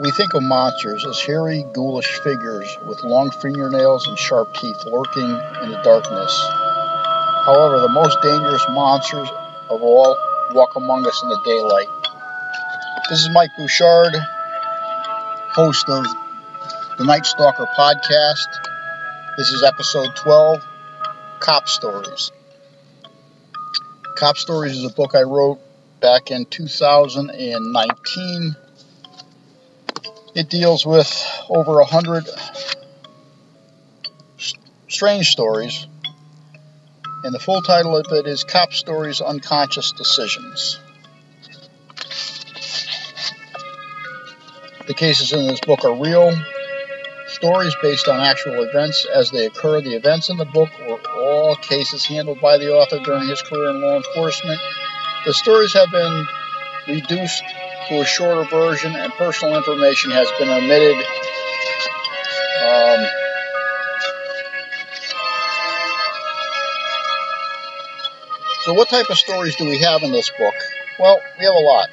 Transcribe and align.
We 0.00 0.10
think 0.10 0.34
of 0.34 0.42
monsters 0.42 1.04
as 1.04 1.20
hairy, 1.20 1.66
ghoulish 1.74 2.18
figures 2.20 2.78
with 2.86 3.04
long 3.04 3.30
fingernails 3.30 4.08
and 4.08 4.18
sharp 4.18 4.54
teeth 4.54 4.86
lurking 4.86 5.28
in 5.62 5.70
the 5.70 5.80
darkness. 5.84 6.42
However, 7.44 7.80
the 7.80 7.90
most 7.90 8.16
dangerous 8.22 8.64
monsters 8.70 9.28
of 9.68 9.82
all 9.82 10.16
walk 10.54 10.76
among 10.76 11.06
us 11.06 11.22
in 11.22 11.28
the 11.28 11.40
daylight. 11.44 11.88
This 13.10 13.20
is 13.20 13.28
Mike 13.30 13.50
Bouchard, 13.58 14.16
host 15.52 15.86
of 15.90 16.06
the 16.96 17.04
Night 17.04 17.26
Stalker 17.26 17.66
podcast. 17.76 18.48
This 19.36 19.52
is 19.52 19.62
episode 19.62 20.16
12 20.16 20.64
Cop 21.40 21.68
Stories. 21.68 22.32
Cop 24.16 24.38
Stories 24.38 24.72
is 24.72 24.84
a 24.84 24.94
book 24.94 25.14
I 25.14 25.22
wrote 25.22 25.60
back 26.00 26.30
in 26.30 26.46
2019 26.46 28.56
it 30.34 30.48
deals 30.48 30.86
with 30.86 31.24
over 31.48 31.80
a 31.80 31.84
hundred 31.84 32.28
strange 34.88 35.28
stories, 35.28 35.86
and 37.24 37.34
the 37.34 37.38
full 37.38 37.62
title 37.62 37.96
of 37.96 38.06
it 38.12 38.26
is 38.26 38.44
Cop 38.44 38.72
Stories 38.72 39.20
Unconscious 39.20 39.92
Decisions. 39.92 40.80
The 44.86 44.94
cases 44.94 45.32
in 45.32 45.46
this 45.46 45.60
book 45.60 45.84
are 45.84 45.94
real 45.94 46.32
stories 47.28 47.74
based 47.80 48.08
on 48.08 48.20
actual 48.20 48.62
events 48.62 49.06
as 49.06 49.30
they 49.30 49.46
occur. 49.46 49.80
The 49.80 49.94
events 49.94 50.28
in 50.28 50.36
the 50.36 50.44
book 50.44 50.70
were 50.88 51.00
all 51.20 51.56
cases 51.56 52.04
handled 52.04 52.40
by 52.40 52.58
the 52.58 52.74
author 52.74 52.98
during 52.98 53.28
his 53.28 53.42
career 53.42 53.70
in 53.70 53.80
law 53.80 53.96
enforcement. 53.96 54.60
The 55.24 55.34
stories 55.34 55.72
have 55.74 55.90
been 55.90 56.26
reduced 56.88 57.44
to 57.88 58.00
a 58.00 58.04
shorter 58.04 58.44
version, 58.48 58.94
and 58.94 59.12
personal 59.14 59.56
information 59.56 60.10
has 60.10 60.28
been 60.38 60.48
omitted. 60.48 60.96
Um, 62.62 63.06
so, 68.62 68.74
what 68.74 68.88
type 68.88 69.10
of 69.10 69.18
stories 69.18 69.56
do 69.56 69.64
we 69.64 69.78
have 69.78 70.02
in 70.02 70.12
this 70.12 70.30
book? 70.30 70.54
Well, 70.98 71.20
we 71.38 71.44
have 71.44 71.54
a 71.54 71.58
lot, 71.58 71.88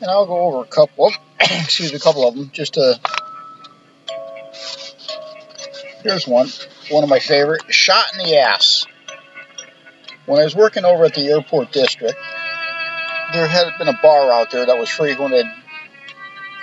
and 0.00 0.10
I'll 0.10 0.26
go 0.26 0.40
over 0.40 0.62
a 0.62 0.68
couple. 0.68 1.06
Of, 1.06 1.14
excuse 1.40 1.92
me, 1.92 1.96
a 1.96 2.00
couple 2.00 2.26
of 2.26 2.34
them, 2.34 2.50
just 2.52 2.74
to. 2.74 2.98
Here's 6.02 6.26
one, 6.26 6.48
one 6.90 7.04
of 7.04 7.10
my 7.10 7.18
favorite: 7.18 7.62
shot 7.72 8.06
in 8.12 8.24
the 8.24 8.38
ass. 8.38 8.86
When 10.26 10.40
I 10.40 10.44
was 10.44 10.56
working 10.56 10.84
over 10.84 11.04
at 11.04 11.14
the 11.14 11.28
airport 11.28 11.70
district, 11.70 12.18
there 13.32 13.46
had 13.46 13.76
been 13.78 13.88
a 13.88 13.98
bar 14.02 14.32
out 14.32 14.50
there 14.50 14.64
that 14.64 14.78
was 14.78 14.88
frequented 14.88 15.46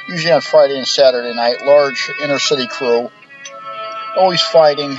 usually 0.08 0.32
on 0.32 0.42
Friday 0.42 0.78
and 0.78 0.88
Saturday 0.88 1.34
night. 1.34 1.66
Large 1.66 2.12
inner 2.22 2.40
city 2.40 2.68
crew, 2.68 3.10
always 4.18 4.42
fighting. 4.42 4.98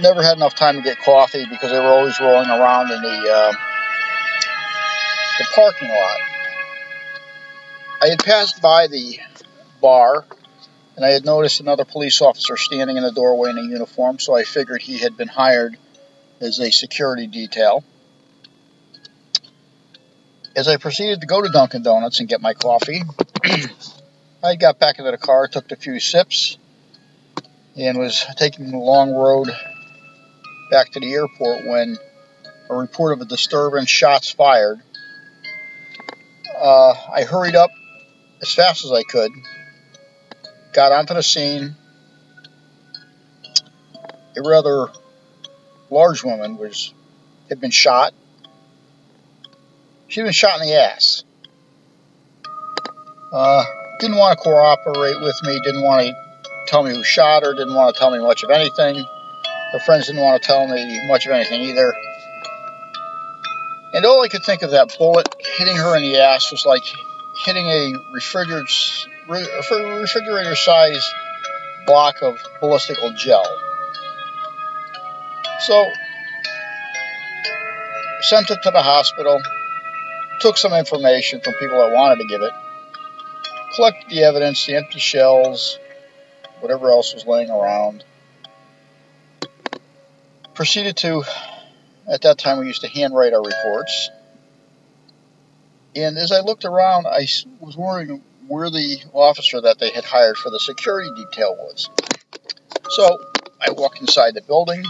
Never 0.00 0.22
had 0.22 0.36
enough 0.36 0.54
time 0.54 0.76
to 0.76 0.82
get 0.82 0.98
coffee 1.00 1.44
because 1.50 1.70
they 1.70 1.78
were 1.78 1.86
always 1.86 2.18
rolling 2.20 2.48
around 2.48 2.90
in 2.90 3.02
the 3.02 3.32
uh, 3.32 3.52
the 5.38 5.44
parking 5.54 5.88
lot. 5.88 6.18
I 8.02 8.08
had 8.08 8.24
passed 8.24 8.60
by 8.62 8.86
the 8.86 9.18
bar 9.80 10.24
and 10.96 11.04
I 11.04 11.10
had 11.10 11.24
noticed 11.24 11.60
another 11.60 11.84
police 11.84 12.20
officer 12.20 12.56
standing 12.56 12.96
in 12.96 13.02
the 13.02 13.12
doorway 13.12 13.50
in 13.50 13.58
a 13.58 13.62
uniform, 13.62 14.18
so 14.18 14.34
I 14.34 14.44
figured 14.44 14.82
he 14.82 14.98
had 14.98 15.16
been 15.16 15.28
hired 15.28 15.76
as 16.40 16.58
a 16.58 16.70
security 16.70 17.26
detail. 17.26 17.84
As 20.54 20.68
I 20.68 20.76
proceeded 20.76 21.22
to 21.22 21.26
go 21.26 21.40
to 21.40 21.48
Dunkin' 21.48 21.82
Donuts 21.82 22.20
and 22.20 22.28
get 22.28 22.42
my 22.42 22.52
coffee, 22.52 23.02
I 24.44 24.56
got 24.56 24.78
back 24.78 24.98
into 24.98 25.10
the 25.10 25.16
car, 25.16 25.48
took 25.48 25.72
a 25.72 25.76
few 25.76 25.98
sips, 25.98 26.58
and 27.74 27.98
was 27.98 28.26
taking 28.36 28.70
the 28.70 28.76
long 28.76 29.12
road 29.12 29.48
back 30.70 30.92
to 30.92 31.00
the 31.00 31.10
airport 31.10 31.66
when 31.66 31.96
a 32.68 32.74
report 32.74 33.14
of 33.14 33.22
a 33.22 33.24
disturbance, 33.24 33.88
shots 33.88 34.30
fired. 34.30 34.80
Uh, 36.54 36.94
I 37.10 37.24
hurried 37.24 37.56
up 37.56 37.70
as 38.42 38.52
fast 38.52 38.84
as 38.84 38.92
I 38.92 39.04
could, 39.04 39.30
got 40.74 40.92
onto 40.92 41.14
the 41.14 41.22
scene. 41.22 41.76
A 44.36 44.42
rather 44.42 44.88
large 45.88 46.22
woman 46.22 46.58
was 46.58 46.92
had 47.48 47.58
been 47.58 47.70
shot 47.70 48.12
she 50.12 50.22
was 50.22 50.36
shot 50.36 50.60
in 50.60 50.66
the 50.66 50.74
ass. 50.74 51.24
Uh, 53.32 53.64
didn't 53.98 54.18
want 54.18 54.38
to 54.38 54.44
cooperate 54.44 55.18
with 55.22 55.42
me, 55.42 55.58
didn't 55.64 55.80
want 55.80 56.06
to 56.06 56.14
tell 56.66 56.82
me 56.82 56.94
who 56.94 57.02
shot 57.02 57.42
her, 57.42 57.54
didn't 57.54 57.74
want 57.74 57.94
to 57.94 57.98
tell 57.98 58.10
me 58.10 58.18
much 58.18 58.42
of 58.42 58.50
anything. 58.50 59.02
Her 59.72 59.78
friends 59.78 60.08
didn't 60.08 60.20
want 60.20 60.42
to 60.42 60.46
tell 60.46 60.68
me 60.68 61.08
much 61.08 61.24
of 61.24 61.32
anything 61.32 61.62
either. 61.62 61.94
And 63.94 64.04
all 64.04 64.22
I 64.22 64.28
could 64.28 64.42
think 64.44 64.60
of 64.60 64.72
that 64.72 64.94
bullet 64.98 65.26
hitting 65.56 65.76
her 65.78 65.96
in 65.96 66.02
the 66.02 66.18
ass 66.18 66.52
was 66.52 66.66
like 66.66 66.84
hitting 67.46 67.66
a 67.66 67.94
refrigerator, 68.12 68.66
refrigerator 69.28 70.56
size 70.56 71.10
block 71.86 72.16
of 72.20 72.36
ballistical 72.60 73.14
gel. 73.14 73.46
So, 75.60 75.90
sent 78.20 78.50
her 78.50 78.56
to 78.56 78.70
the 78.70 78.82
hospital 78.82 79.40
took 80.42 80.58
some 80.58 80.72
information 80.72 81.40
from 81.40 81.54
people 81.54 81.78
that 81.78 81.94
wanted 81.94 82.20
to 82.20 82.26
give 82.26 82.42
it, 82.42 82.52
collected 83.76 84.10
the 84.10 84.24
evidence, 84.24 84.66
the 84.66 84.74
empty 84.74 84.98
shells, 84.98 85.78
whatever 86.58 86.90
else 86.90 87.14
was 87.14 87.24
laying 87.24 87.48
around. 87.48 88.04
Proceeded 90.54 90.96
to, 90.96 91.22
at 92.08 92.22
that 92.22 92.38
time, 92.38 92.58
we 92.58 92.66
used 92.66 92.80
to 92.80 92.88
handwrite 92.88 93.32
our 93.32 93.42
reports. 93.42 94.10
And 95.94 96.18
as 96.18 96.32
I 96.32 96.40
looked 96.40 96.64
around, 96.64 97.06
I 97.06 97.28
was 97.60 97.76
wondering 97.76 98.20
where 98.48 98.68
the 98.68 99.00
officer 99.12 99.60
that 99.60 99.78
they 99.78 99.90
had 99.90 100.04
hired 100.04 100.36
for 100.36 100.50
the 100.50 100.58
security 100.58 101.10
detail 101.14 101.54
was. 101.56 101.88
So 102.90 103.16
I 103.64 103.70
walked 103.70 104.00
inside 104.00 104.34
the 104.34 104.42
building. 104.42 104.84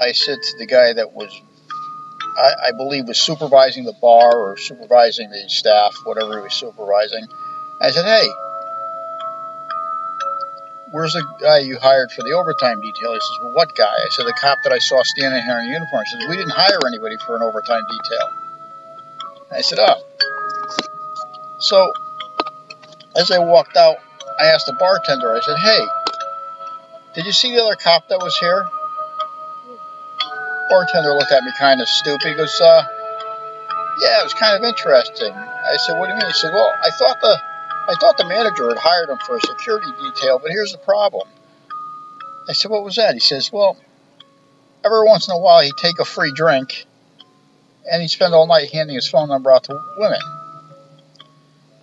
I 0.00 0.10
said 0.12 0.38
to 0.42 0.58
the 0.58 0.66
guy 0.66 0.94
that 0.94 1.12
was 1.12 1.30
I, 2.38 2.68
I, 2.68 2.72
believe, 2.72 3.08
was 3.08 3.18
supervising 3.18 3.84
the 3.84 3.94
bar 4.00 4.32
or 4.32 4.56
supervising 4.56 5.30
the 5.30 5.48
staff, 5.48 5.94
whatever 6.04 6.38
he 6.38 6.42
was 6.44 6.54
supervising. 6.54 7.26
I 7.80 7.90
said, 7.90 8.04
hey, 8.04 8.28
where's 10.92 11.14
the 11.14 11.24
guy 11.40 11.58
you 11.58 11.78
hired 11.78 12.12
for 12.12 12.22
the 12.22 12.32
overtime 12.32 12.80
detail? 12.80 13.12
He 13.12 13.20
says, 13.20 13.38
well, 13.42 13.54
what 13.54 13.74
guy? 13.74 13.90
I 13.90 14.08
said, 14.10 14.26
the 14.26 14.38
cop 14.40 14.58
that 14.62 14.72
I 14.72 14.78
saw 14.78 15.02
standing 15.02 15.42
here 15.42 15.58
in 15.58 15.66
uniform. 15.66 16.02
He 16.04 16.10
says, 16.20 16.28
we 16.30 16.36
didn't 16.36 16.54
hire 16.54 16.78
anybody 16.86 17.16
for 17.26 17.34
an 17.34 17.42
overtime 17.42 17.82
detail. 17.90 18.28
I 19.50 19.60
said, 19.62 19.78
oh. 19.80 20.00
So, 21.58 21.92
as 23.16 23.32
I 23.32 23.38
walked 23.38 23.76
out, 23.76 23.96
I 24.38 24.46
asked 24.46 24.66
the 24.66 24.74
bartender, 24.74 25.34
I 25.34 25.40
said, 25.40 25.58
hey, 25.58 25.86
did 27.14 27.26
you 27.26 27.32
see 27.32 27.52
the 27.54 27.64
other 27.64 27.74
cop 27.74 28.06
that 28.08 28.18
was 28.18 28.38
here? 28.38 28.64
Bartender 30.68 31.14
looked 31.14 31.32
at 31.32 31.42
me 31.44 31.52
kind 31.58 31.80
of 31.80 31.88
stupid. 31.88 32.28
He 32.28 32.34
goes, 32.34 32.60
uh, 32.60 32.82
yeah, 34.00 34.20
it 34.20 34.24
was 34.24 34.34
kind 34.34 34.56
of 34.56 34.68
interesting. 34.68 35.32
I 35.32 35.76
said, 35.76 35.98
what 35.98 36.06
do 36.06 36.12
you 36.12 36.18
mean? 36.18 36.26
He 36.26 36.32
said, 36.32 36.52
well, 36.52 36.72
I 36.82 36.90
thought 36.90 37.20
the, 37.20 37.40
I 37.88 37.94
thought 38.00 38.16
the 38.16 38.26
manager 38.26 38.68
had 38.68 38.78
hired 38.78 39.08
him 39.08 39.18
for 39.18 39.36
a 39.36 39.40
security 39.40 39.90
detail, 40.00 40.38
but 40.38 40.50
here's 40.50 40.72
the 40.72 40.78
problem. 40.78 41.26
I 42.48 42.52
said, 42.52 42.70
what 42.70 42.84
was 42.84 42.96
that? 42.96 43.14
He 43.14 43.20
says, 43.20 43.52
well, 43.52 43.76
every 44.84 45.04
once 45.04 45.28
in 45.28 45.34
a 45.34 45.38
while 45.38 45.62
he'd 45.62 45.76
take 45.76 45.98
a 45.98 46.04
free 46.04 46.32
drink 46.32 46.86
and 47.90 48.00
he'd 48.00 48.08
spend 48.08 48.34
all 48.34 48.46
night 48.46 48.70
handing 48.72 48.94
his 48.94 49.08
phone 49.08 49.28
number 49.28 49.50
out 49.50 49.64
to 49.64 49.78
women. 49.96 50.20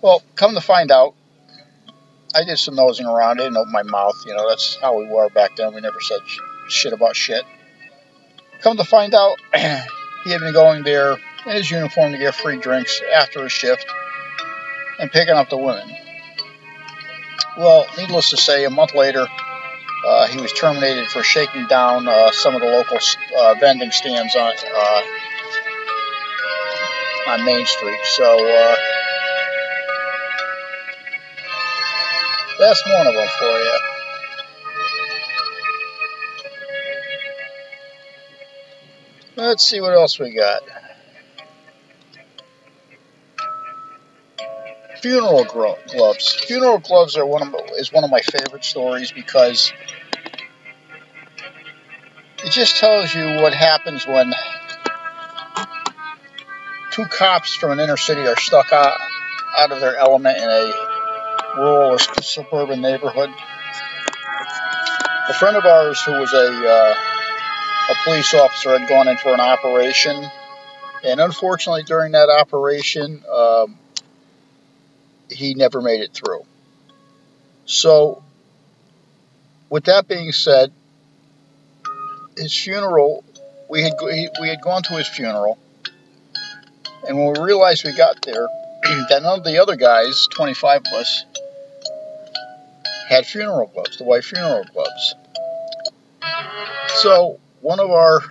Well, 0.02 0.22
come 0.34 0.54
to 0.54 0.60
find 0.60 0.90
out, 0.90 1.14
I 2.34 2.44
did 2.44 2.58
some 2.58 2.74
nosing 2.74 3.06
around. 3.06 3.40
I 3.40 3.44
didn't 3.44 3.56
open 3.56 3.72
my 3.72 3.82
mouth. 3.82 4.14
You 4.26 4.34
know, 4.34 4.48
that's 4.48 4.76
how 4.76 4.98
we 4.98 5.06
were 5.06 5.28
back 5.30 5.56
then. 5.56 5.74
We 5.74 5.80
never 5.80 6.00
said 6.00 6.20
shit 6.68 6.92
about 6.92 7.16
shit. 7.16 7.44
Come 8.60 8.76
to 8.76 8.84
find 8.84 9.14
out, 9.14 9.40
he 9.54 10.30
had 10.30 10.40
been 10.40 10.52
going 10.52 10.82
there 10.82 11.12
in 11.46 11.52
his 11.52 11.70
uniform 11.70 12.12
to 12.12 12.18
get 12.18 12.34
free 12.34 12.56
drinks 12.58 13.00
after 13.14 13.42
his 13.42 13.52
shift 13.52 13.86
and 14.98 15.10
picking 15.10 15.34
up 15.34 15.50
the 15.50 15.56
women. 15.56 15.88
Well, 17.58 17.86
needless 17.96 18.30
to 18.30 18.36
say, 18.36 18.64
a 18.64 18.70
month 18.70 18.94
later, 18.94 19.26
uh, 20.06 20.26
he 20.28 20.40
was 20.40 20.52
terminated 20.52 21.06
for 21.08 21.22
shaking 21.22 21.66
down 21.66 22.06
uh, 22.06 22.30
some 22.32 22.54
of 22.54 22.60
the 22.60 22.66
local 22.66 22.98
uh, 23.38 23.54
vending 23.60 23.90
stands 23.90 24.36
on 24.36 24.52
uh, 24.74 25.02
on 27.28 27.44
Main 27.44 27.66
Street. 27.66 28.00
So 28.04 28.24
uh, 28.24 28.76
that's 32.58 32.86
one 32.86 33.06
of 33.06 33.14
them 33.14 33.28
for 33.38 33.44
you. 33.44 33.95
Let's 39.36 39.64
see 39.64 39.80
what 39.80 39.92
else 39.92 40.18
we 40.18 40.34
got. 40.34 40.62
funeral 45.06 45.44
gloves. 45.44 46.34
Funeral 46.34 46.78
gloves 46.78 47.16
are 47.16 47.24
one 47.24 47.42
of 47.42 47.54
is 47.78 47.92
one 47.92 48.02
of 48.02 48.10
my 48.10 48.20
favorite 48.20 48.64
stories 48.64 49.12
because 49.12 49.72
it 52.44 52.50
just 52.50 52.78
tells 52.78 53.14
you 53.14 53.24
what 53.40 53.54
happens 53.54 54.04
when 54.04 54.34
two 56.90 57.04
cops 57.04 57.54
from 57.54 57.70
an 57.70 57.78
inner 57.78 57.96
city 57.96 58.26
are 58.26 58.36
stuck 58.36 58.72
out, 58.72 58.98
out 59.58 59.70
of 59.70 59.80
their 59.80 59.96
element 59.96 60.38
in 60.38 60.44
a 60.44 60.72
rural 61.56 61.92
or 61.92 61.98
suburban 61.98 62.80
neighborhood. 62.80 63.30
A 65.28 65.34
friend 65.34 65.56
of 65.56 65.64
ours 65.64 66.02
who 66.02 66.12
was 66.12 66.32
a 66.32 66.68
uh, 66.68 67.15
a 67.88 67.94
police 68.04 68.34
officer 68.34 68.78
had 68.78 68.88
gone 68.88 69.08
in 69.08 69.16
for 69.16 69.32
an 69.32 69.40
operation, 69.40 70.24
and 71.04 71.20
unfortunately 71.20 71.84
during 71.84 72.12
that 72.12 72.28
operation, 72.28 73.22
um, 73.32 73.78
he 75.30 75.54
never 75.54 75.80
made 75.80 76.00
it 76.00 76.12
through. 76.12 76.42
So, 77.64 78.22
with 79.70 79.84
that 79.84 80.08
being 80.08 80.32
said, 80.32 80.72
his 82.36 82.56
funeral, 82.56 83.24
we 83.68 83.82
had 83.82 83.92
we 84.00 84.48
had 84.48 84.60
gone 84.60 84.82
to 84.84 84.94
his 84.94 85.08
funeral, 85.08 85.58
and 87.06 87.16
when 87.16 87.34
we 87.34 87.40
realized 87.40 87.84
we 87.84 87.96
got 87.96 88.22
there, 88.22 88.48
that 88.82 89.22
none 89.22 89.38
of 89.38 89.44
the 89.44 89.60
other 89.62 89.76
guys, 89.76 90.26
25 90.32 90.82
of 90.86 90.92
us, 91.00 91.24
had 93.08 93.26
funeral 93.26 93.70
gloves, 93.72 93.98
the 93.98 94.04
white 94.04 94.24
funeral 94.24 94.64
gloves. 94.72 95.14
So 96.96 97.38
one 97.60 97.80
of 97.80 97.90
our 97.90 98.22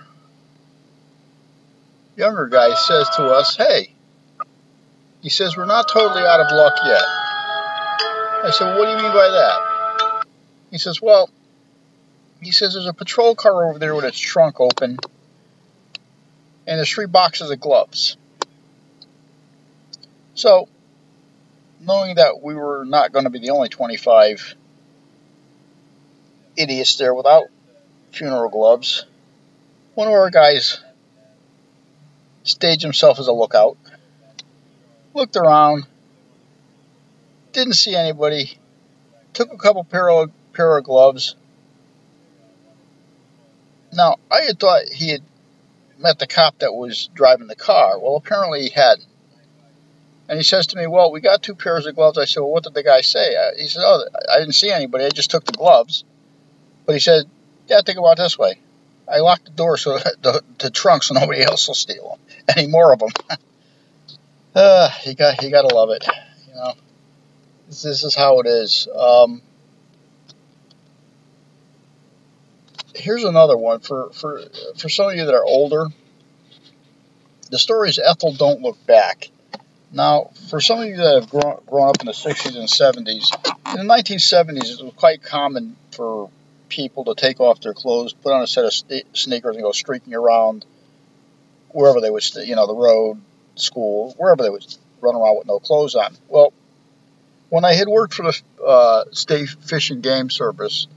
younger 2.16 2.46
guys 2.46 2.84
says 2.86 3.08
to 3.16 3.24
us, 3.24 3.56
"Hey," 3.56 3.94
he 5.22 5.28
says, 5.28 5.56
"We're 5.56 5.66
not 5.66 5.88
totally 5.88 6.22
out 6.22 6.40
of 6.40 6.50
luck 6.50 6.74
yet." 6.84 7.04
I 8.44 8.50
said, 8.52 8.78
"What 8.78 8.86
do 8.86 8.90
you 8.92 8.96
mean 8.96 9.12
by 9.12 9.28
that?" 9.28 10.26
He 10.70 10.78
says, 10.78 11.00
"Well." 11.00 11.30
he 12.40 12.52
says 12.52 12.74
there's 12.74 12.86
a 12.86 12.92
patrol 12.92 13.34
car 13.34 13.68
over 13.68 13.78
there 13.78 13.94
with 13.94 14.04
its 14.04 14.18
trunk 14.18 14.60
open, 14.60 14.98
and 16.66 16.78
there's 16.78 16.90
three 16.90 17.06
boxes 17.06 17.50
of 17.50 17.60
gloves. 17.60 18.16
So, 20.34 20.68
knowing 21.80 22.16
that 22.16 22.42
we 22.42 22.54
were 22.54 22.84
not 22.84 23.12
going 23.12 23.24
to 23.24 23.30
be 23.30 23.38
the 23.38 23.50
only 23.50 23.68
25 23.68 24.54
idiots 26.56 26.96
there 26.96 27.14
without 27.14 27.46
funeral 28.12 28.50
gloves, 28.50 29.06
one 29.96 30.06
of 30.06 30.14
our 30.14 30.30
guys 30.30 30.80
staged 32.44 32.82
himself 32.82 33.18
as 33.18 33.26
a 33.26 33.32
lookout, 33.32 33.76
looked 35.14 35.36
around, 35.36 35.86
didn't 37.52 37.72
see 37.72 37.96
anybody, 37.96 38.56
took 39.32 39.52
a 39.52 39.56
couple 39.56 39.82
pair 39.82 40.08
of, 40.08 40.30
pair 40.52 40.78
of 40.78 40.84
gloves, 40.84 41.34
now, 43.96 44.16
I 44.30 44.42
had 44.42 44.60
thought 44.60 44.88
he 44.92 45.08
had 45.08 45.22
met 45.98 46.18
the 46.18 46.26
cop 46.26 46.58
that 46.58 46.74
was 46.74 47.08
driving 47.14 47.46
the 47.46 47.56
car. 47.56 47.98
Well, 47.98 48.16
apparently 48.16 48.62
he 48.62 48.68
hadn't. 48.68 49.06
And 50.28 50.38
he 50.38 50.44
says 50.44 50.66
to 50.68 50.76
me, 50.76 50.86
Well, 50.86 51.10
we 51.10 51.20
got 51.20 51.42
two 51.42 51.54
pairs 51.54 51.86
of 51.86 51.94
gloves. 51.94 52.18
I 52.18 52.26
said, 52.26 52.40
Well, 52.40 52.50
what 52.50 52.64
did 52.64 52.74
the 52.74 52.82
guy 52.82 53.00
say? 53.00 53.34
He 53.56 53.68
said, 53.68 53.82
Oh, 53.84 54.04
I 54.30 54.38
didn't 54.38 54.54
see 54.54 54.70
anybody. 54.70 55.04
I 55.04 55.08
just 55.08 55.30
took 55.30 55.44
the 55.44 55.52
gloves. 55.52 56.04
But 56.84 56.94
he 56.94 56.98
said, 56.98 57.24
Yeah, 57.68 57.80
think 57.80 57.98
about 57.98 58.18
it 58.18 58.22
this 58.22 58.38
way. 58.38 58.60
I 59.08 59.18
locked 59.18 59.44
the 59.44 59.50
door 59.52 59.76
so 59.76 59.98
the, 60.22 60.42
the 60.58 60.70
trunk 60.70 61.02
so 61.02 61.14
nobody 61.14 61.42
else 61.42 61.68
will 61.68 61.74
steal 61.74 62.10
them. 62.10 62.38
Any 62.56 62.66
more 62.68 62.92
of 62.92 62.98
them. 62.98 63.10
uh, 64.54 64.90
you 65.04 65.14
got 65.14 65.42
you 65.42 65.50
got 65.50 65.68
to 65.68 65.74
love 65.74 65.90
it. 65.90 66.06
You 66.48 66.54
know, 66.54 66.74
this, 67.68 67.82
this 67.82 68.04
is 68.04 68.14
how 68.14 68.40
it 68.40 68.46
is. 68.46 68.88
Um, 68.96 69.42
here's 72.94 73.24
another 73.24 73.56
one 73.56 73.80
for 73.80 74.10
for 74.10 74.42
for 74.76 74.88
some 74.88 75.10
of 75.10 75.16
you 75.16 75.26
that 75.26 75.34
are 75.34 75.44
older. 75.44 75.86
The 77.50 77.58
story 77.58 77.90
is 77.90 78.00
Ethel 78.00 78.32
Don't 78.32 78.60
Look 78.60 78.84
Back. 78.86 79.30
Now, 79.92 80.30
for 80.50 80.60
some 80.60 80.80
of 80.80 80.88
you 80.88 80.96
that 80.96 81.20
have 81.20 81.30
grown, 81.30 81.60
grown 81.64 81.88
up 81.88 82.00
in 82.00 82.06
the 82.06 82.12
60s 82.12 82.56
and 82.56 82.68
70s, 82.68 83.30
in 83.78 83.86
the 83.86 83.94
1970s, 83.94 84.80
it 84.80 84.84
was 84.84 84.92
quite 84.96 85.22
common 85.22 85.76
for 85.92 86.28
people 86.68 87.04
to 87.04 87.14
take 87.14 87.40
off 87.40 87.60
their 87.60 87.74
clothes, 87.74 88.12
put 88.12 88.32
on 88.32 88.42
a 88.42 88.46
set 88.46 88.64
of 88.64 88.72
sneakers, 88.72 89.56
and 89.56 89.62
go 89.62 89.72
streaking 89.72 90.14
around 90.14 90.64
wherever 91.70 92.00
they 92.00 92.10
would, 92.10 92.24
you 92.36 92.56
know, 92.56 92.66
the 92.66 92.74
road, 92.74 93.20
school, 93.54 94.14
wherever 94.16 94.42
they 94.42 94.50
would 94.50 94.64
run 95.00 95.14
around 95.14 95.36
with 95.38 95.46
no 95.46 95.58
clothes 95.58 95.94
on. 95.94 96.16
Well, 96.28 96.52
when 97.48 97.64
I 97.64 97.74
had 97.74 97.88
worked 97.88 98.14
for 98.14 98.24
the 98.24 98.64
uh, 98.64 99.04
State 99.12 99.48
Fish 99.48 99.90
and 99.90 100.02
Game 100.02 100.30
Service, 100.30 100.88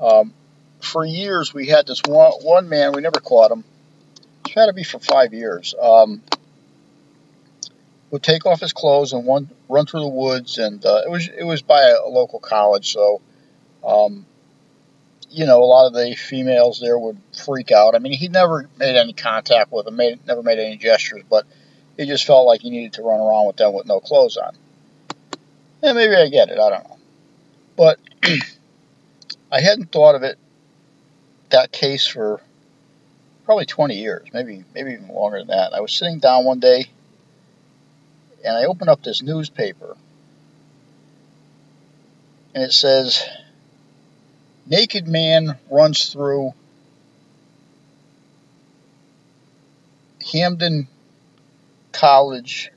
um, 0.00 0.32
for 0.80 1.04
years 1.04 1.54
we 1.54 1.68
had 1.68 1.86
this 1.86 2.02
one, 2.06 2.32
one 2.42 2.68
man, 2.68 2.92
we 2.92 3.00
never 3.00 3.20
caught 3.20 3.50
him. 3.50 3.64
It's 4.44 4.54
had 4.54 4.66
to 4.66 4.72
be 4.72 4.84
for 4.84 4.98
five 4.98 5.32
years. 5.32 5.74
Um, 5.80 6.22
would 8.10 8.22
take 8.22 8.46
off 8.46 8.60
his 8.60 8.72
clothes 8.72 9.12
and 9.12 9.24
one, 9.24 9.48
run 9.68 9.86
through 9.86 10.00
the 10.00 10.08
woods, 10.08 10.58
and 10.58 10.84
uh, 10.86 11.02
it 11.04 11.10
was 11.10 11.28
it 11.28 11.42
was 11.42 11.62
by 11.62 11.80
a, 11.82 12.06
a 12.06 12.08
local 12.08 12.38
college, 12.38 12.92
so 12.92 13.20
um, 13.84 14.24
you 15.34 15.46
know 15.46 15.62
a 15.62 15.64
lot 15.64 15.86
of 15.86 15.94
the 15.94 16.14
females 16.14 16.78
there 16.80 16.96
would 16.96 17.18
freak 17.44 17.72
out. 17.72 17.94
I 17.94 17.98
mean, 17.98 18.12
he 18.12 18.28
never 18.28 18.68
made 18.78 18.96
any 18.96 19.12
contact 19.12 19.72
with 19.72 19.84
them, 19.84 19.96
made 19.96 20.24
never 20.26 20.42
made 20.42 20.60
any 20.60 20.76
gestures, 20.76 21.24
but 21.28 21.44
he 21.96 22.06
just 22.06 22.24
felt 22.24 22.46
like 22.46 22.60
he 22.60 22.70
needed 22.70 22.94
to 22.94 23.02
run 23.02 23.20
around 23.20 23.48
with 23.48 23.56
them 23.56 23.72
with 23.74 23.86
no 23.86 24.00
clothes 24.00 24.36
on. 24.36 24.54
And 25.82 25.96
maybe 25.96 26.14
I 26.14 26.28
get 26.28 26.50
it, 26.50 26.58
I 26.58 26.70
don't 26.70 26.84
know, 26.84 26.98
but 27.76 27.98
I 29.52 29.60
hadn't 29.60 29.90
thought 29.90 30.14
of 30.14 30.22
it 30.22 30.38
that 31.50 31.72
case 31.72 32.06
for 32.06 32.40
probably 33.44 33.66
20 33.66 33.96
years, 33.96 34.28
maybe 34.32 34.64
maybe 34.72 34.92
even 34.92 35.08
longer 35.08 35.38
than 35.38 35.48
that. 35.48 35.74
I 35.74 35.80
was 35.80 35.92
sitting 35.92 36.20
down 36.20 36.44
one 36.44 36.60
day 36.60 36.86
and 38.44 38.56
I 38.56 38.64
opened 38.64 38.88
up 38.88 39.02
this 39.02 39.20
newspaper 39.20 39.96
and 42.54 42.62
it 42.62 42.72
says 42.72 43.28
naked 44.66 45.06
man 45.06 45.58
runs 45.70 46.12
through 46.12 46.54
Hampden 50.32 50.88
College 51.92 52.70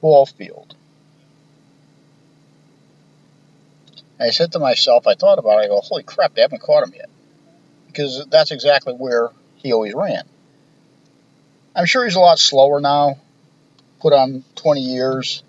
ball 0.00 0.26
field. 0.26 0.76
I 4.20 4.30
said 4.30 4.52
to 4.52 4.58
myself, 4.58 5.06
I 5.06 5.14
thought 5.14 5.38
about 5.38 5.58
it, 5.60 5.64
I 5.64 5.68
go, 5.68 5.80
holy 5.80 6.02
crap, 6.02 6.34
they 6.34 6.42
haven't 6.42 6.62
caught 6.62 6.86
him 6.86 6.94
yet. 6.94 7.08
Because 7.86 8.26
that's 8.30 8.52
exactly 8.52 8.94
where 8.94 9.30
he 9.56 9.72
always 9.72 9.94
ran. 9.94 10.24
I'm 11.74 11.86
sure 11.86 12.04
he's 12.04 12.14
a 12.14 12.20
lot 12.20 12.38
slower 12.38 12.80
now, 12.80 13.18
put 14.00 14.12
on 14.12 14.44
20 14.56 14.80
years. 14.80 15.42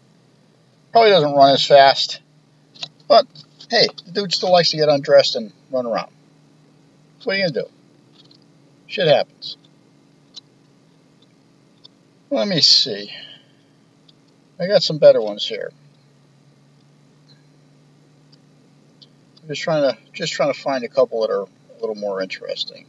Probably 0.91 1.11
doesn't 1.11 1.35
run 1.35 1.53
as 1.53 1.65
fast. 1.65 2.21
But, 3.07 3.27
hey, 3.69 3.87
the 4.05 4.11
dude 4.11 4.33
still 4.33 4.51
likes 4.51 4.71
to 4.71 4.77
get 4.77 4.89
undressed 4.89 5.35
and 5.35 5.51
run 5.71 5.85
around. 5.85 6.11
So 7.19 7.27
what 7.27 7.35
are 7.35 7.39
you 7.39 7.47
to 7.47 7.53
do? 7.53 7.65
Shit 8.87 9.07
happens. 9.07 9.57
Let 12.29 12.47
me 12.47 12.61
see. 12.61 13.11
I 14.59 14.67
got 14.67 14.83
some 14.83 14.97
better 14.97 15.21
ones 15.21 15.47
here. 15.47 15.71
I'm 19.41 19.49
just 19.49 19.61
trying 19.61 19.91
to 19.93 19.97
just 20.11 20.33
trying 20.33 20.51
to 20.53 20.59
find 20.59 20.83
a 20.83 20.87
couple 20.87 21.21
that 21.21 21.31
are 21.31 21.43
a 21.43 21.79
little 21.79 21.95
more 21.95 22.21
interesting. 22.21 22.85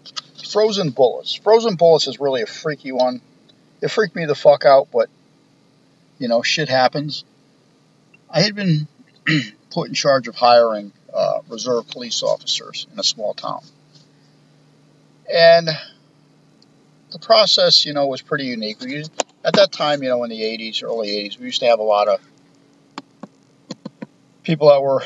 Frozen 0.51 0.91
bullets. 0.91 1.35
Frozen 1.35 1.77
bullets 1.77 2.07
is 2.07 2.21
really 2.21 2.43
a 2.43 2.47
freaky 2.47 2.93
one. 2.93 3.21
It 3.83 3.91
freaked 3.91 4.17
me 4.17 4.25
the 4.25 4.35
fuck 4.35 4.65
out, 4.65 4.89
but 4.91 5.11
you 6.19 6.29
know, 6.29 6.43
shit 6.43 6.69
happens. 6.69 7.25
I 8.31 8.41
had 8.41 8.55
been 8.55 8.89
put 9.71 9.89
in 9.89 9.95
charge 9.95 10.29
of 10.29 10.35
hiring 10.35 10.93
uh, 11.13 11.41
reserve 11.49 11.89
police 11.89 12.23
officers 12.23 12.87
in 12.93 12.99
a 12.99 13.05
small 13.05 13.35
town, 13.35 13.63
and 15.33 15.69
the 17.11 17.19
process, 17.19 17.87
you 17.87 17.93
know, 17.93 18.07
was 18.07 18.23
pretty 18.23 18.45
unique. 18.45 18.81
We 18.81 18.93
used, 18.93 19.25
at 19.45 19.55
that 19.55 19.73
time, 19.73 20.03
you 20.03 20.09
know, 20.09 20.25
in 20.25 20.31
the 20.31 20.41
80s, 20.41 20.83
early 20.83 21.09
80s, 21.09 21.39
we 21.39 21.47
used 21.47 21.61
to 21.61 21.67
have 21.67 21.79
a 21.79 21.85
lot 21.85 22.09
of 22.09 22.21
people 24.43 24.69
that 24.69 24.83
were 24.83 25.03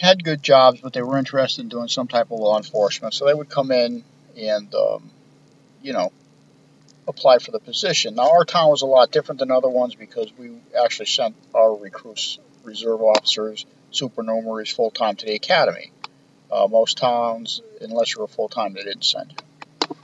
had 0.00 0.24
good 0.24 0.42
jobs, 0.42 0.80
but 0.80 0.92
they 0.92 1.02
were 1.02 1.18
interested 1.18 1.62
in 1.62 1.68
doing 1.68 1.88
some 1.88 2.08
type 2.08 2.30
of 2.30 2.38
law 2.38 2.56
enforcement. 2.56 3.14
So 3.14 3.26
they 3.26 3.34
would 3.34 3.48
come 3.48 3.70
in 3.70 4.04
and, 4.36 4.74
um, 4.74 5.10
you 5.82 5.92
know, 5.92 6.12
apply 7.06 7.38
for 7.38 7.50
the 7.50 7.60
position. 7.60 8.14
Now, 8.16 8.30
our 8.30 8.44
town 8.44 8.70
was 8.70 8.82
a 8.82 8.86
lot 8.86 9.10
different 9.10 9.38
than 9.38 9.50
other 9.50 9.68
ones 9.68 9.94
because 9.94 10.32
we 10.36 10.52
actually 10.82 11.06
sent 11.06 11.36
our 11.54 11.74
recruits, 11.74 12.38
reserve 12.64 13.00
officers, 13.02 13.66
supernumeraries 13.92 14.72
full 14.72 14.90
time 14.90 15.16
to 15.16 15.26
the 15.26 15.34
academy. 15.34 15.92
Uh, 16.50 16.68
most 16.68 16.98
towns, 16.98 17.62
unless 17.80 18.14
you 18.14 18.20
were 18.20 18.28
full 18.28 18.48
time, 18.48 18.74
they 18.74 18.82
didn't 18.82 19.04
send 19.04 19.32
you. 19.32 19.96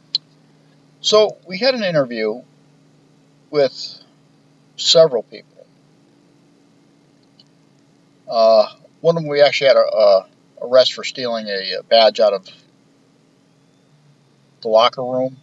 So 1.00 1.38
we 1.46 1.58
had 1.58 1.74
an 1.74 1.84
interview 1.84 2.42
with 3.50 4.02
several 4.76 5.22
people. 5.22 5.66
Uh, 8.28 8.68
one 9.00 9.16
of 9.16 9.22
them 9.22 9.30
we 9.30 9.40
actually 9.40 9.68
had 9.68 9.76
a, 9.76 9.96
a 9.96 10.26
arrest 10.62 10.92
for 10.92 11.04
stealing 11.04 11.46
a, 11.46 11.78
a 11.78 11.82
badge 11.82 12.20
out 12.20 12.32
of 12.32 12.48
the 14.62 14.68
locker 14.68 15.02
room. 15.02 15.36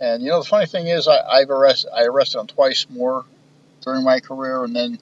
And 0.00 0.22
you 0.22 0.30
know 0.30 0.42
the 0.42 0.48
funny 0.48 0.66
thing 0.66 0.88
is, 0.88 1.08
I, 1.08 1.20
I've 1.20 1.50
arrested 1.50 1.90
I 1.94 2.04
arrested 2.04 2.40
him 2.40 2.46
twice 2.46 2.86
more 2.90 3.24
during 3.84 4.02
my 4.02 4.20
career, 4.20 4.64
and 4.64 4.74
then 4.74 4.98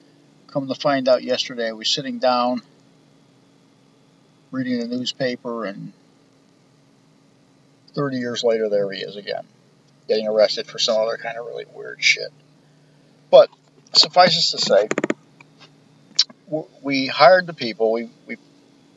come 0.47 0.67
to 0.67 0.75
find 0.75 1.07
out 1.07 1.23
yesterday, 1.23 1.69
I 1.69 1.71
was 1.71 1.89
sitting 1.89 2.19
down 2.19 2.61
reading 4.51 4.79
the 4.79 4.87
newspaper, 4.87 5.65
and 5.65 5.93
30 7.93 8.17
years 8.17 8.43
later, 8.43 8.69
there 8.69 8.91
he 8.91 9.01
is 9.01 9.15
again, 9.15 9.45
getting 10.07 10.27
arrested 10.27 10.67
for 10.67 10.79
some 10.79 10.97
other 10.97 11.17
kind 11.17 11.37
of 11.37 11.45
really 11.45 11.65
weird 11.73 12.03
shit. 12.03 12.31
But 13.31 13.49
suffice 13.93 14.37
it 14.37 14.57
to 14.57 14.63
say, 14.63 14.89
we 16.81 17.07
hired 17.07 17.47
the 17.47 17.53
people. 17.53 17.91
We, 17.91 18.09
we 18.27 18.37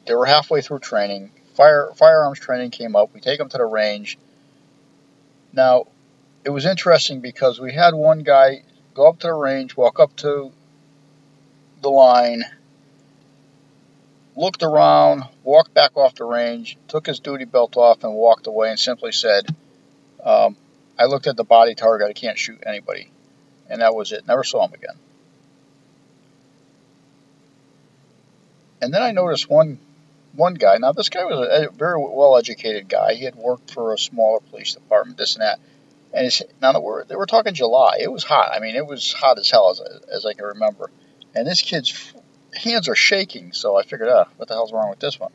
they 0.06 0.14
were 0.14 0.26
halfway 0.26 0.60
through 0.60 0.80
training. 0.80 1.30
Fire 1.54 1.90
firearms 1.96 2.38
training 2.38 2.70
came 2.70 2.96
up. 2.96 3.14
We 3.14 3.20
take 3.20 3.38
them 3.38 3.48
to 3.48 3.58
the 3.58 3.64
range. 3.64 4.18
Now, 5.52 5.86
it 6.44 6.50
was 6.50 6.66
interesting 6.66 7.20
because 7.20 7.58
we 7.58 7.72
had 7.72 7.94
one 7.94 8.20
guy 8.20 8.62
go 8.96 9.08
up 9.08 9.18
to 9.18 9.26
the 9.26 9.34
range, 9.34 9.76
walk 9.76 10.00
up 10.00 10.16
to 10.16 10.50
the 11.82 11.90
line, 11.90 12.42
looked 14.34 14.62
around, 14.62 15.24
walked 15.44 15.74
back 15.74 15.96
off 15.96 16.14
the 16.14 16.24
range, 16.24 16.78
took 16.88 17.06
his 17.06 17.20
duty 17.20 17.44
belt 17.44 17.76
off, 17.76 18.02
and 18.04 18.14
walked 18.14 18.46
away 18.46 18.70
and 18.70 18.80
simply 18.80 19.12
said, 19.12 19.44
um, 20.24 20.56
I 20.98 21.04
looked 21.04 21.26
at 21.26 21.36
the 21.36 21.44
body 21.44 21.74
target, 21.74 22.08
I 22.08 22.14
can't 22.14 22.38
shoot 22.38 22.62
anybody. 22.64 23.10
And 23.68 23.82
that 23.82 23.94
was 23.94 24.12
it. 24.12 24.26
Never 24.26 24.44
saw 24.44 24.64
him 24.64 24.72
again. 24.72 24.96
And 28.80 28.94
then 28.94 29.02
I 29.02 29.10
noticed 29.12 29.50
one 29.50 29.78
one 30.32 30.54
guy. 30.54 30.76
Now 30.78 30.92
this 30.92 31.08
guy 31.08 31.24
was 31.24 31.48
a 31.50 31.70
very 31.70 31.98
well 31.98 32.36
educated 32.36 32.88
guy. 32.88 33.14
He 33.14 33.24
had 33.24 33.34
worked 33.34 33.72
for 33.72 33.92
a 33.92 33.98
smaller 33.98 34.40
police 34.40 34.74
department, 34.74 35.18
this 35.18 35.34
and 35.34 35.42
that. 35.42 35.58
And 36.12 36.26
it's, 36.26 36.42
now 36.62 36.72
that 36.72 36.82
we're 36.82 37.04
they 37.04 37.16
were 37.16 37.26
talking 37.26 37.54
July, 37.54 37.98
it 38.00 38.10
was 38.10 38.24
hot. 38.24 38.52
I 38.54 38.60
mean, 38.60 38.76
it 38.76 38.86
was 38.86 39.12
hot 39.12 39.38
as 39.38 39.50
hell 39.50 39.70
as, 39.70 39.80
as 40.08 40.24
I 40.24 40.32
can 40.32 40.44
remember. 40.44 40.90
And 41.34 41.46
this 41.46 41.60
kid's 41.60 42.14
hands 42.54 42.88
are 42.88 42.94
shaking. 42.94 43.52
So 43.52 43.76
I 43.76 43.82
figured, 43.82 44.08
ah, 44.08 44.26
what 44.36 44.48
the 44.48 44.54
hell's 44.54 44.72
wrong 44.72 44.90
with 44.90 44.98
this 44.98 45.20
one? 45.20 45.32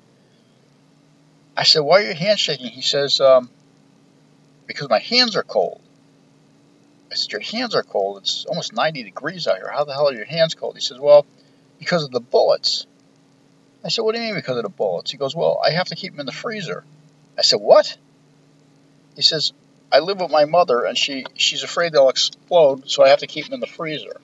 I 1.55 1.63
said, 1.63 1.81
why 1.81 1.99
are 1.99 2.05
your 2.05 2.13
hands 2.15 2.39
shaking? 2.39 2.67
He 2.67 2.81
says, 2.81 3.19
um, 3.19 3.49
because 4.65 4.89
my 4.89 4.99
hands 4.99 5.35
are 5.35 5.43
cold. 5.43 5.81
I 7.11 7.15
said, 7.15 7.31
your 7.31 7.41
hands 7.41 7.75
are 7.75 7.83
cold. 7.83 8.19
It's 8.19 8.45
almost 8.45 8.73
90 8.73 9.03
degrees 9.03 9.47
out 9.47 9.57
here. 9.57 9.69
How 9.71 9.83
the 9.83 9.93
hell 9.93 10.09
are 10.09 10.13
your 10.13 10.25
hands 10.25 10.55
cold? 10.55 10.75
He 10.75 10.81
says, 10.81 10.97
well, 10.97 11.25
because 11.77 12.03
of 12.03 12.11
the 12.11 12.21
bullets. 12.21 12.87
I 13.83 13.89
said, 13.89 14.03
what 14.03 14.15
do 14.15 14.21
you 14.21 14.27
mean 14.27 14.35
because 14.35 14.57
of 14.57 14.63
the 14.63 14.69
bullets? 14.69 15.11
He 15.11 15.17
goes, 15.17 15.35
well, 15.35 15.61
I 15.65 15.71
have 15.71 15.87
to 15.87 15.95
keep 15.95 16.13
them 16.13 16.21
in 16.21 16.25
the 16.25 16.31
freezer. 16.31 16.85
I 17.37 17.41
said, 17.41 17.59
what? 17.59 17.97
He 19.15 19.23
says, 19.23 19.51
I 19.91 20.00
live 20.00 20.19
with 20.19 20.31
my 20.31 20.45
mother, 20.45 20.86
and 20.86 20.98
she, 20.98 21.25
she's 21.36 21.63
afraid 21.63 21.91
they'll 21.91 22.10
explode, 22.10 22.89
so 22.89 23.03
I 23.03 23.10
have 23.10 23.19
to 23.19 23.27
keep 23.27 23.45
them 23.45 23.55
in 23.55 23.60
the 23.60 23.67
freezer. 23.67 24.19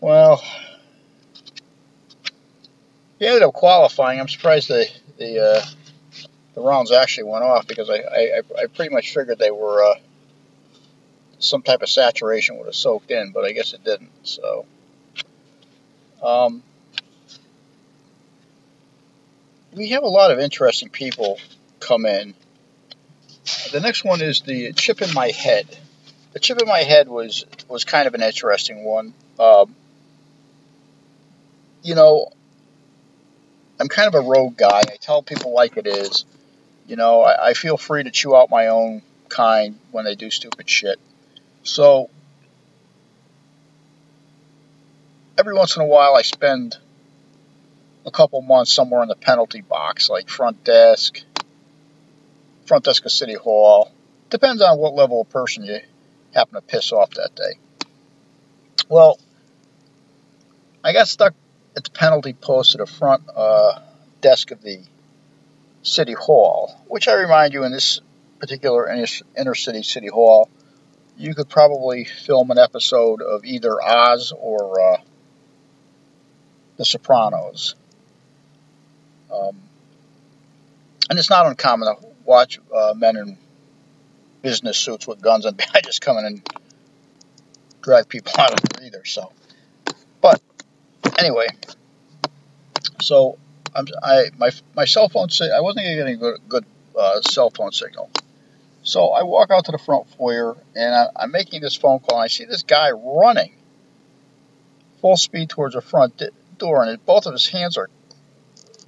Well, 0.00 0.42
he 3.18 3.26
ended 3.26 3.42
up 3.42 3.54
qualifying. 3.54 4.20
I'm 4.20 4.28
surprised 4.28 4.68
the 4.68 4.86
the 5.16 5.40
uh, 5.40 5.64
the 6.54 6.60
rounds 6.60 6.92
actually 6.92 7.30
went 7.30 7.44
off 7.44 7.66
because 7.66 7.88
I, 7.88 7.94
I, 7.94 8.40
I 8.62 8.66
pretty 8.66 8.94
much 8.94 9.14
figured 9.14 9.38
they 9.38 9.50
were 9.50 9.82
uh, 9.82 9.94
some 11.38 11.62
type 11.62 11.82
of 11.82 11.88
saturation 11.88 12.58
would 12.58 12.66
have 12.66 12.74
soaked 12.74 13.10
in, 13.10 13.32
but 13.32 13.44
I 13.44 13.52
guess 13.52 13.72
it 13.72 13.84
didn't. 13.84 14.10
So, 14.24 14.66
um, 16.22 16.62
we 19.72 19.88
have 19.90 20.02
a 20.02 20.08
lot 20.08 20.30
of 20.30 20.38
interesting 20.38 20.88
people 20.88 21.38
come 21.80 22.06
in. 22.06 22.34
The 23.72 23.80
next 23.80 24.04
one 24.04 24.22
is 24.22 24.40
the 24.40 24.72
chip 24.72 25.02
in 25.02 25.12
my 25.12 25.30
head. 25.30 25.66
The 26.32 26.40
chip 26.40 26.60
in 26.60 26.66
my 26.66 26.80
head 26.80 27.08
was 27.08 27.44
was 27.68 27.84
kind 27.84 28.06
of 28.06 28.14
an 28.14 28.22
interesting 28.22 28.84
one. 28.84 29.14
Um, 29.38 29.74
you 31.82 31.94
know, 31.94 32.32
I'm 33.78 33.88
kind 33.88 34.08
of 34.08 34.14
a 34.14 34.26
rogue 34.26 34.56
guy. 34.56 34.80
I 34.80 34.96
tell 35.00 35.22
people 35.22 35.52
like 35.52 35.76
it 35.76 35.86
is. 35.86 36.24
You 36.86 36.96
know, 36.96 37.22
I, 37.22 37.50
I 37.50 37.54
feel 37.54 37.76
free 37.76 38.02
to 38.02 38.10
chew 38.10 38.34
out 38.34 38.50
my 38.50 38.68
own 38.68 39.02
kind 39.28 39.78
when 39.90 40.04
they 40.04 40.14
do 40.14 40.30
stupid 40.30 40.68
shit. 40.68 40.98
So, 41.62 42.10
every 45.38 45.54
once 45.54 45.76
in 45.76 45.82
a 45.82 45.86
while, 45.86 46.14
I 46.14 46.22
spend 46.22 46.76
a 48.06 48.10
couple 48.10 48.40
months 48.42 48.72
somewhere 48.72 49.02
in 49.02 49.08
the 49.08 49.16
penalty 49.16 49.62
box, 49.62 50.10
like 50.10 50.28
front 50.28 50.62
desk, 50.64 51.22
front 52.66 52.84
desk 52.84 53.04
of 53.04 53.12
City 53.12 53.34
Hall. 53.34 53.92
Depends 54.30 54.62
on 54.62 54.78
what 54.78 54.94
level 54.94 55.20
of 55.20 55.28
person 55.30 55.64
you 55.64 55.78
happen 56.34 56.54
to 56.54 56.60
piss 56.60 56.92
off 56.92 57.10
that 57.10 57.34
day. 57.34 57.58
Well, 58.88 59.18
I 60.82 60.92
got 60.92 61.08
stuck 61.08 61.34
at 61.76 61.84
the 61.84 61.90
penalty 61.90 62.32
post 62.32 62.74
at 62.74 62.78
the 62.78 62.86
front 62.86 63.24
uh, 63.34 63.80
desk 64.20 64.50
of 64.50 64.62
the 64.62 64.82
city 65.82 66.14
hall, 66.14 66.80
which 66.88 67.08
I 67.08 67.14
remind 67.14 67.52
you 67.52 67.64
in 67.64 67.72
this 67.72 68.00
particular 68.38 68.88
inner 68.88 69.54
city 69.54 69.82
city 69.82 70.08
hall, 70.08 70.48
you 71.16 71.34
could 71.34 71.48
probably 71.48 72.04
film 72.04 72.50
an 72.50 72.58
episode 72.58 73.22
of 73.22 73.44
either 73.44 73.80
Oz 73.82 74.32
or 74.36 74.80
uh, 74.80 74.96
The 76.76 76.84
Sopranos. 76.84 77.74
Um, 79.32 79.56
and 81.08 81.18
it's 81.18 81.30
not 81.30 81.46
uncommon 81.46 81.88
watch 82.24 82.58
uh, 82.74 82.94
men 82.96 83.16
in 83.16 83.38
business 84.42 84.76
suits 84.76 85.06
with 85.06 85.20
guns 85.20 85.44
and 85.44 85.56
badges 85.72 85.98
come 85.98 86.18
in 86.18 86.24
and 86.24 86.48
drive 87.80 88.08
people 88.08 88.32
out 88.38 88.52
of 88.52 88.60
there 88.60 88.86
either. 88.86 89.04
So, 89.04 89.32
but 90.20 90.40
anyway, 91.18 91.46
so 93.00 93.38
I'm, 93.74 93.86
I 94.02 94.30
my 94.38 94.50
my 94.74 94.84
cell 94.84 95.08
phone 95.08 95.30
said 95.30 95.50
I 95.50 95.60
wasn't 95.60 95.86
getting 95.86 96.14
a 96.14 96.16
good, 96.16 96.40
good 96.48 96.64
uh, 96.98 97.20
cell 97.22 97.50
phone 97.50 97.72
signal. 97.72 98.10
So 98.82 99.08
I 99.08 99.22
walk 99.22 99.50
out 99.50 99.64
to 99.66 99.72
the 99.72 99.78
front 99.78 100.10
foyer 100.10 100.56
and 100.76 100.94
I, 100.94 101.06
I'm 101.16 101.30
making 101.30 101.62
this 101.62 101.74
phone 101.74 102.00
call 102.00 102.18
and 102.18 102.24
I 102.24 102.28
see 102.28 102.44
this 102.44 102.62
guy 102.62 102.90
running 102.90 103.54
full 105.00 105.16
speed 105.16 105.48
towards 105.48 105.74
the 105.74 105.80
front 105.80 106.22
door 106.58 106.84
and 106.84 107.04
both 107.06 107.24
of 107.26 107.32
his 107.32 107.48
hands 107.48 107.78
are 107.78 107.88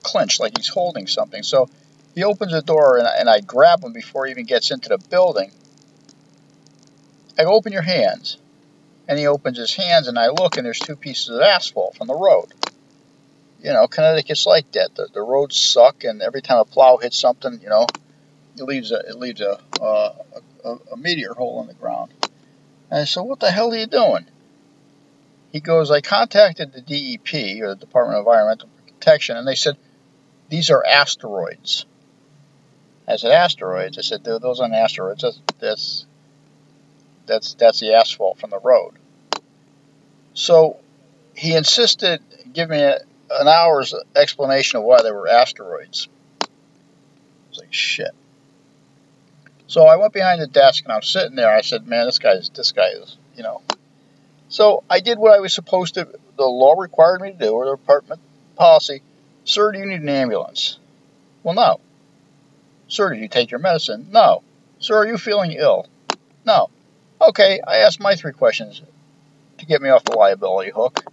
clenched 0.03 0.39
like 0.39 0.57
he's 0.57 0.69
holding 0.69 1.07
something. 1.07 1.43
So 1.43 1.69
he 2.17 2.25
opens 2.25 2.51
the 2.51 2.63
door 2.63 2.97
and, 2.97 3.07
and 3.07 3.31
I 3.31 3.41
grab 3.41 3.85
him 3.85 3.93
before 3.93 4.25
he 4.25 4.33
even 4.33 4.47
gets 4.47 4.73
into 4.73 4.89
the 4.89 4.99
building. 4.99 5.53
I 7.39 7.45
go, 7.45 7.53
open 7.53 7.73
your 7.73 7.83
hands. 7.83 8.39
And 9.07 9.19
he 9.19 9.29
opens 9.29 9.59
his 9.59 9.75
hands, 9.77 10.09
and 10.09 10.19
I 10.19 10.29
look, 10.31 10.57
and 10.57 10.67
there's 10.67 10.81
two 10.81 10.97
pieces 10.97 11.29
of 11.29 11.41
asphalt 11.41 11.97
from 11.97 12.09
the 12.09 12.15
road. 12.15 12.53
You 13.63 13.73
know, 13.73 13.87
Connecticut's 13.87 14.47
like 14.47 14.73
that. 14.73 14.97
The, 14.97 15.09
the 15.13 15.23
roads 15.23 15.57
suck, 15.57 16.03
and 16.03 16.23
every 16.23 16.43
time 16.43 16.59
a 16.59 16.65
plow 16.65 16.97
hits 16.97 17.19
something, 17.19 17.61
you 17.63 17.69
know, 17.69 17.93
it 18.57 18.65
leaves 18.65 18.91
a 18.91 18.99
it 18.99 19.17
leaves 19.17 19.41
a 19.41 19.61
a, 19.81 20.77
a 20.93 20.97
meteor 20.97 21.35
hole 21.35 21.61
in 21.61 21.69
the 21.69 21.75
ground. 21.75 22.13
And 22.91 23.03
I 23.03 23.05
said, 23.05 23.21
"What 23.21 23.39
the 23.39 23.51
hell 23.51 23.73
are 23.73 23.77
you 23.77 23.87
doing?" 23.87 24.27
He 25.53 25.61
goes, 25.61 25.91
"I 25.91 26.01
contacted 26.01 26.73
the 26.73 26.81
DEP 26.81 27.63
or 27.63 27.69
the 27.69 27.77
Department 27.77 28.19
of 28.19 28.27
Environmental 28.27 28.69
Protection, 28.87 29.37
and 29.37 29.47
they 29.47 29.55
said 29.55 29.77
these 30.49 30.71
are 30.71 30.85
asteroids." 30.85 31.87
I 33.09 33.17
said, 33.17 33.33
"Asteroids?" 33.33 33.99
I 33.99 34.03
said, 34.03 34.25
"Those 34.25 34.61
aren't 34.61 34.75
asteroids. 34.75 35.23
That's 35.23 35.41
that's 35.59 36.07
that's 37.27 37.55
that's 37.55 37.81
the 37.81 37.95
asphalt 37.95 38.39
from 38.39 38.51
the 38.51 38.59
road. 38.59 38.95
So 40.35 40.79
he 41.35 41.55
insisted 41.55 42.21
give 42.53 42.71
me 42.71 42.81
a, 42.81 42.99
an 43.31 43.49
hour's 43.49 43.95
explanation 44.15 44.79
of 44.79 44.85
why 44.85 45.03
they 45.03 45.13
were 45.13 45.29
asteroids. 45.29 46.09
I 46.43 46.47
was 47.51 47.59
like, 47.59 47.73
shit. 47.73 48.13
So 49.67 49.85
I 49.85 49.97
went 49.97 50.13
behind 50.13 50.41
the 50.41 50.47
desk 50.47 50.85
and 50.85 50.93
I'm 50.93 51.03
sitting 51.03 51.37
there. 51.37 51.51
I 51.51 51.61
said, 51.61 51.87
man, 51.87 52.07
this 52.07 52.19
guy's 52.19 52.51
this 52.51 52.73
guy 52.73 52.89
is, 52.91 53.17
you 53.37 53.43
know. 53.43 53.63
So 54.49 54.85
I 54.89 55.01
did 55.01 55.19
what 55.19 55.35
I 55.35 55.41
was 55.41 55.53
supposed 55.53 55.95
to. 55.95 56.09
The 56.37 56.45
law 56.45 56.75
required 56.79 57.21
me 57.21 57.33
to 57.33 57.39
do, 57.39 57.51
or 57.51 57.65
the 57.67 57.77
department 57.77 58.21
policy. 58.55 59.03
Sir, 59.45 59.73
do 59.73 59.79
you 59.79 59.87
need 59.87 60.03
an 60.03 60.09
ambulance? 60.09 60.79
Well, 61.43 61.55
no. 61.55 61.81
Sir, 62.89 63.13
did 63.13 63.21
you 63.21 63.29
take 63.29 63.51
your 63.51 63.61
medicine? 63.61 64.09
No. 64.11 64.43
Sir, 64.79 64.99
are 64.99 65.07
you 65.07 65.19
feeling 65.19 65.53
ill? 65.53 65.87
No. 66.45 66.71
Okay, 67.21 67.61
I 67.67 67.79
asked 67.79 68.01
my 68.01 68.15
three 68.15 68.33
questions 68.33 68.83
to 69.59 69.67
get 69.67 69.83
me 69.83 69.89
off 69.89 70.05
the 70.05 70.13
liability 70.13 70.71
hook. 70.71 71.05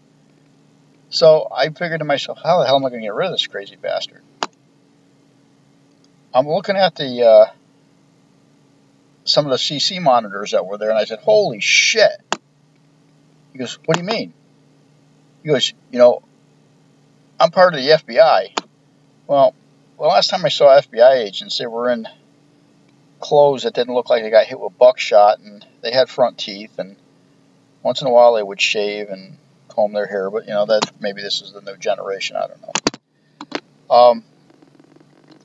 So 1.10 1.48
I 1.56 1.70
figured 1.70 2.00
to 2.00 2.06
myself, 2.06 2.40
how 2.44 2.60
the 2.60 2.66
hell 2.66 2.76
am 2.76 2.86
I 2.86 2.90
going 2.90 3.02
to 3.02 3.08
get 3.08 3.14
rid 3.14 3.28
of 3.28 3.34
this 3.34 3.48
crazy 3.48 3.76
bastard? 3.76 4.22
I'm 6.34 6.48
looking 6.48 6.76
at 6.76 6.96
the 6.96 7.24
uh, 7.24 7.46
some 9.24 9.46
of 9.46 9.52
the 9.52 9.58
CC 9.58 10.02
monitors 10.02 10.52
that 10.52 10.66
were 10.66 10.78
there, 10.78 10.90
and 10.90 10.98
I 10.98 11.06
said, 11.06 11.20
"Holy 11.20 11.60
shit!" 11.60 12.12
He 13.52 13.60
goes, 13.60 13.78
"What 13.86 13.96
do 13.96 14.02
you 14.02 14.08
mean?" 14.08 14.34
He 15.44 15.50
goes, 15.50 15.74
"You 15.92 16.00
know, 16.00 16.24
I'm 17.40 17.52
part 17.52 17.76
of 17.76 17.82
the 17.82 17.90
FBI." 17.90 18.60
Well, 19.28 19.54
the 20.04 20.10
last 20.10 20.30
time 20.30 20.44
I 20.44 20.50
saw 20.50 20.82
FBI 20.82 21.14
agents, 21.24 21.58
they 21.58 21.66
were 21.66 21.90
in 21.90 22.06
clothes 23.22 23.64
that 23.64 23.74
didn't 23.74 23.94
look 23.94 24.10
like 24.10 24.22
they 24.22 24.30
got 24.30 24.46
hit 24.46 24.60
with 24.60 24.78
buckshot, 24.78 25.40
and 25.40 25.66
they 25.82 25.94
had 25.94 26.10
front 26.10 26.38
teeth, 26.38 26.78
and 26.78 26.98
once 27.84 28.02
in 28.02 28.08
a 28.08 28.12
while 28.12 28.34
they 28.34 28.44
would 28.44 28.60
shave 28.60 29.08
and 29.08 29.38
comb 29.70 29.94
their 29.94 30.06
hair. 30.06 30.30
But 30.30 30.44
you 30.44 30.50
know 30.50 30.66
that 30.66 30.92
maybe 31.00 31.22
this 31.22 31.42
is 31.42 31.54
the 31.54 31.62
new 31.62 31.78
generation. 31.78 32.36
I 32.36 32.48
don't 32.48 32.62
know. 32.62 33.96
Um, 33.96 34.26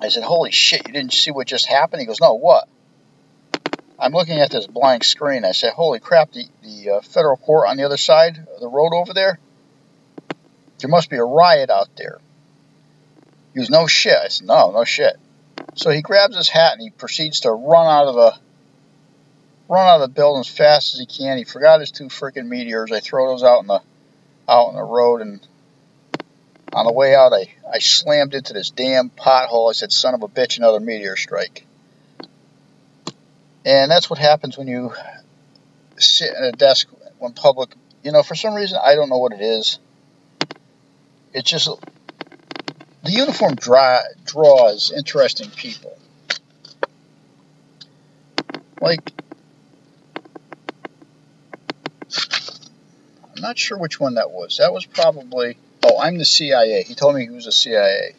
I 0.01 0.09
said, 0.09 0.25
"Holy 0.25 0.51
shit! 0.51 0.85
You 0.85 0.93
didn't 0.93 1.13
see 1.13 1.31
what 1.31 1.47
just 1.47 1.67
happened?" 1.67 2.01
He 2.01 2.07
goes, 2.07 2.21
"No, 2.21 2.35
what?" 2.35 2.69
I'm 3.97 4.13
looking 4.13 4.41
at 4.41 4.51
this 4.51 4.67
blank 4.67 5.05
screen. 5.05 5.45
I 5.45 5.53
said, 5.53 5.73
"Holy 5.75 6.01
crap! 6.01 6.33
The 6.33 6.47
the 6.63 6.91
uh, 6.97 7.01
federal 7.03 7.37
court 7.37 7.69
on 7.69 7.77
the 7.77 7.85
other 7.85 7.97
side 7.97 8.45
of 8.53 8.61
the 8.61 8.69
road 8.69 8.93
over 8.93 9.15
there. 9.15 9.39
There 10.81 10.91
must 10.91 11.11
be 11.11 11.17
a 11.17 11.25
riot 11.25 11.71
out 11.71 11.91
there." 11.97 12.19
He 13.59 13.63
goes, 13.65 13.71
"No 13.71 13.89
shit." 13.89 14.17
I 14.17 14.29
said, 14.29 14.47
"No, 14.47 14.71
no 14.71 14.85
shit." 14.85 15.17
So 15.75 15.91
he 15.91 16.01
grabs 16.01 16.37
his 16.37 16.49
hat 16.49 16.75
and 16.75 16.83
he 16.83 16.91
proceeds 16.91 17.41
to 17.41 17.51
run 17.51 17.87
out 17.89 18.07
of 18.07 18.15
the 18.15 18.39
run 19.69 19.85
out 19.85 19.97
of 19.97 20.03
the 20.03 20.15
building 20.15 20.41
as 20.41 20.49
fast 20.49 20.95
as 20.95 21.01
he 21.01 21.07
can. 21.07 21.39
He 21.39 21.43
forgot 21.45 21.81
his 21.81 21.91
two 21.91 22.05
freaking 22.05 22.47
meteors. 22.47 22.93
I 22.93 23.01
throw 23.01 23.27
those 23.27 23.43
out 23.43 23.63
in 23.63 23.67
the 23.67 23.81
out 24.49 24.69
in 24.69 24.77
the 24.77 24.85
road 24.85 25.23
and 25.23 25.45
on 26.73 26.87
the 26.87 26.93
way 26.93 27.17
out 27.17 27.33
I, 27.33 27.53
I 27.69 27.81
slammed 27.81 28.33
into 28.33 28.53
this 28.53 28.71
damn 28.71 29.11
pothole. 29.11 29.71
I 29.71 29.73
said, 29.73 29.91
son 29.91 30.15
of 30.15 30.23
a 30.23 30.29
bitch, 30.29 30.59
another 30.59 30.79
meteor 30.79 31.17
strike. 31.17 31.67
And 33.65 33.91
that's 33.91 34.09
what 34.09 34.21
happens 34.21 34.57
when 34.57 34.69
you 34.69 34.93
sit 35.97 36.33
at 36.33 36.45
a 36.45 36.53
desk 36.53 36.87
when 37.19 37.33
public 37.33 37.71
you 38.05 38.13
know, 38.13 38.23
for 38.23 38.37
some 38.37 38.55
reason 38.55 38.79
I 38.81 38.95
don't 38.95 39.09
know 39.09 39.19
what 39.19 39.33
it 39.33 39.41
is. 39.41 39.81
It's 41.35 41.51
just 41.51 41.69
the 43.09 43.15
uniform 43.15 43.55
draw, 43.55 44.01
draws 44.27 44.93
interesting 44.95 45.49
people. 45.51 45.97
Like, 48.83 49.01
I'm 53.35 53.41
not 53.41 53.57
sure 53.57 53.79
which 53.79 53.99
one 53.99 54.17
that 54.17 54.31
was. 54.31 54.59
That 54.59 54.75
was 54.75 54.85
probably. 54.85 55.57
Oh, 55.83 55.99
I'm 55.99 56.19
the 56.19 56.27
CIA. 56.27 56.83
He 56.83 56.95
told 56.95 57.15
me 57.15 57.23
he 57.23 57.31
was 57.31 57.47
a 57.47 57.53
CIA. 57.53 58.15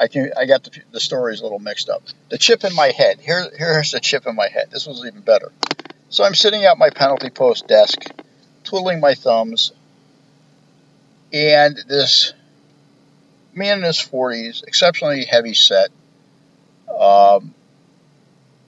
I 0.00 0.08
can. 0.08 0.32
I 0.34 0.46
got 0.46 0.64
the, 0.64 0.80
the 0.92 1.00
stories 1.00 1.40
a 1.40 1.42
little 1.42 1.58
mixed 1.58 1.90
up. 1.90 2.02
The 2.30 2.38
chip 2.38 2.64
in 2.64 2.74
my 2.74 2.88
head. 2.88 3.20
Here, 3.20 3.46
here's 3.54 3.90
the 3.90 4.00
chip 4.00 4.26
in 4.26 4.34
my 4.34 4.48
head. 4.48 4.70
This 4.70 4.86
was 4.86 5.04
even 5.04 5.20
better. 5.20 5.52
So 6.08 6.24
I'm 6.24 6.34
sitting 6.34 6.64
at 6.64 6.78
my 6.78 6.88
penalty 6.88 7.28
post 7.28 7.68
desk, 7.68 8.00
twiddling 8.64 8.98
my 8.98 9.12
thumbs, 9.14 9.72
and 11.34 11.76
this 11.86 12.32
man 13.52 13.78
in 13.78 13.84
his 13.84 13.98
40s, 13.98 14.62
exceptionally 14.66 15.24
heavy 15.24 15.54
set, 15.54 15.90
um, 16.88 17.54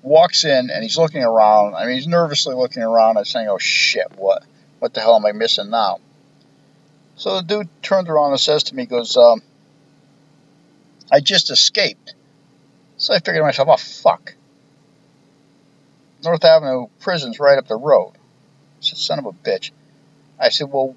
walks 0.02 0.44
in 0.44 0.70
and 0.70 0.82
he's 0.82 0.98
looking 0.98 1.22
around. 1.22 1.74
I 1.74 1.86
mean, 1.86 1.94
he's 1.94 2.06
nervously 2.06 2.54
looking 2.54 2.82
around 2.82 3.16
and 3.16 3.26
saying, 3.26 3.48
"Oh 3.48 3.58
shit, 3.58 4.12
what? 4.16 4.44
What 4.78 4.94
the 4.94 5.00
hell 5.00 5.16
am 5.16 5.26
I 5.26 5.32
missing 5.32 5.70
now?" 5.70 5.98
So 7.16 7.36
the 7.36 7.42
dude 7.42 7.82
turns 7.82 8.08
around 8.08 8.30
and 8.30 8.40
says 8.40 8.64
to 8.64 8.74
me, 8.74 8.86
"Goes, 8.86 9.16
um, 9.16 9.42
I 11.10 11.20
just 11.20 11.50
escaped." 11.50 12.14
So 12.96 13.14
I 13.14 13.18
figured 13.18 13.36
to 13.36 13.42
myself, 13.42 13.68
"Oh 13.70 13.76
fuck." 13.76 14.34
North 16.24 16.44
Avenue 16.44 16.86
prison's 17.00 17.38
right 17.38 17.58
up 17.58 17.68
the 17.68 17.76
road. 17.76 18.12
I 18.14 18.80
said, 18.80 18.98
son 18.98 19.18
of 19.18 19.26
a 19.26 19.32
bitch. 19.32 19.70
I 20.40 20.48
said, 20.48 20.72
well, 20.72 20.96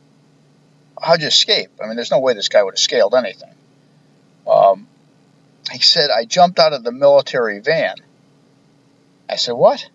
how'd 1.02 1.22
you 1.22 1.28
escape? 1.28 1.70
I 1.84 1.88
mean, 1.88 1.96
there's 1.96 2.12
no 2.12 2.20
way 2.20 2.34
this 2.34 2.50
guy 2.50 2.64
would 2.64 2.76
have 2.76 2.80
scaled 2.80 3.14
anything. 3.14 3.54
Um, 4.48 4.88
he 5.72 5.80
said, 5.80 6.10
I 6.10 6.26
jumped 6.26 6.60
out 6.60 6.74
of 6.74 6.84
the 6.84 6.92
military 6.92 7.60
van. 7.60 7.96
I 9.30 9.36
said, 9.36 9.54
What? 9.54 9.90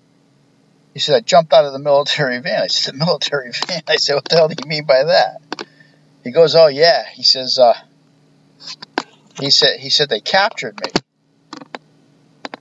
He 0.93 1.01
said, 1.01 1.17
I 1.17 1.21
jumped 1.21 1.53
out 1.53 1.65
of 1.65 1.73
the 1.73 1.79
military 1.79 2.39
van. 2.41 2.63
I 2.63 2.67
said, 2.67 2.95
The 2.95 2.99
military 2.99 3.53
van? 3.69 3.83
I 3.89 3.97
said, 3.97 4.15
What 4.15 4.29
the 4.29 4.37
hell 4.37 4.49
do 4.49 4.55
you 4.59 4.67
mean 4.67 4.85
by 4.85 5.05
that? 5.05 5.41
He 6.25 6.31
goes, 6.31 6.55
Oh, 6.55 6.67
yeah. 6.67 7.05
He 7.13 7.23
says, 7.23 7.59
uh, 7.59 7.75
he 9.35 9.51
said, 9.51 9.81
he 9.81 9.91
said 9.91 10.09
they 10.09 10.21
captured 10.21 10.79
me. 10.79 10.93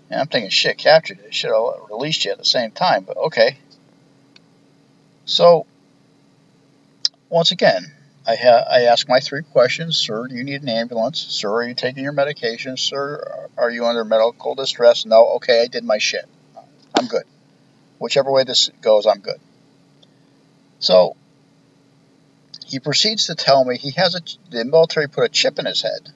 And 0.10 0.20
I'm 0.20 0.28
thinking, 0.28 0.50
shit, 0.50 0.78
captured. 0.78 1.20
They 1.24 1.32
should 1.32 1.52
have 1.52 1.90
released 1.90 2.26
you 2.26 2.32
at 2.32 2.38
the 2.38 2.46
same 2.46 2.72
time, 2.72 3.04
but 3.04 3.18
okay. 3.18 3.58
So, 5.26 5.66
once 7.30 7.52
again, 7.52 7.94
I, 8.28 8.36
ha- 8.36 8.66
I 8.70 8.82
ask 8.84 9.10
my 9.10 9.20
three 9.20 9.42
questions. 9.42 9.98
Sir, 9.98 10.28
do 10.28 10.36
you 10.36 10.44
need 10.44 10.62
an 10.62 10.70
ambulance? 10.70 11.20
Sir, 11.20 11.50
are 11.52 11.64
you 11.68 11.74
taking 11.74 12.04
your 12.04 12.14
medication? 12.14 12.78
Sir, 12.78 13.50
are 13.58 13.72
you 13.72 13.86
under 13.86 14.06
medical 14.06 14.54
distress? 14.54 15.06
No. 15.06 15.36
Okay, 15.36 15.62
I 15.62 15.68
did 15.68 15.84
my 15.84 15.98
shit. 15.98 16.26
I'm 16.96 17.08
good. 17.08 17.24
Whichever 17.98 18.32
way 18.32 18.44
this 18.44 18.70
goes, 18.82 19.08
I'm 19.08 19.20
good. 19.20 19.40
So 20.80 21.16
he 22.66 22.80
proceeds 22.80 23.28
to 23.28 23.36
tell 23.36 23.66
me 23.66 23.78
he 23.78 23.92
has 23.92 24.16
a 24.16 24.22
the 24.50 24.66
military 24.66 25.08
put 25.08 25.26
a 25.26 25.30
chip 25.30 25.60
in 25.60 25.66
his 25.66 25.82
head. 25.82 26.10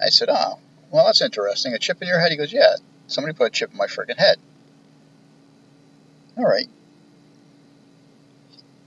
I 0.00 0.08
said, 0.08 0.28
"Oh, 0.30 0.58
well, 0.90 1.06
that's 1.06 1.22
interesting. 1.22 1.72
A 1.74 1.78
chip 1.78 2.00
in 2.00 2.08
your 2.08 2.20
head?" 2.20 2.30
He 2.30 2.36
goes, 2.36 2.52
"Yeah, 2.52 2.74
somebody 3.06 3.36
put 3.36 3.48
a 3.48 3.50
chip 3.50 3.70
in 3.70 3.76
my 3.76 3.86
freaking 3.86 4.18
head." 4.18 4.38
All 6.36 6.44
right. 6.44 6.68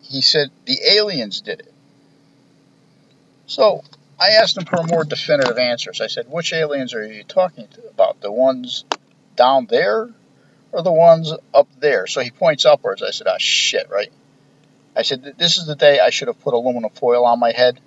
He 0.02 0.22
said 0.22 0.50
the 0.66 0.80
aliens 0.92 1.42
did 1.42 1.60
it. 1.62 1.74
So 3.50 3.84
I 4.20 4.34
asked 4.42 4.58
him 4.58 4.66
for 4.66 4.84
more 4.84 5.04
definitive 5.04 5.58
answers. 5.58 6.02
I 6.02 6.08
said, 6.08 6.28
which 6.30 6.54
aliens 6.54 6.94
are 6.94 7.06
you 7.06 7.24
talking 7.24 7.68
about? 7.90 8.22
The 8.22 8.32
ones 8.32 8.86
down 9.36 9.66
there 9.66 10.08
or 10.72 10.84
the 10.84 10.94
ones 10.94 11.34
up 11.52 11.68
there? 11.80 12.06
So 12.06 12.22
he 12.22 12.30
points 12.30 12.66
upwards. 12.66 13.02
I 13.02 13.10
said, 13.10 13.26
ah, 13.28 13.38
shit, 13.40 13.90
right? 13.90 14.12
I 14.96 15.02
said, 15.02 15.34
this 15.40 15.58
is 15.58 15.66
the 15.66 15.76
day 15.76 16.00
I 16.00 16.12
should 16.12 16.28
have 16.28 16.40
put 16.42 16.54
aluminum 16.54 16.92
foil 16.92 17.26
on 17.26 17.40
my 17.40 17.52
head. 17.52 17.80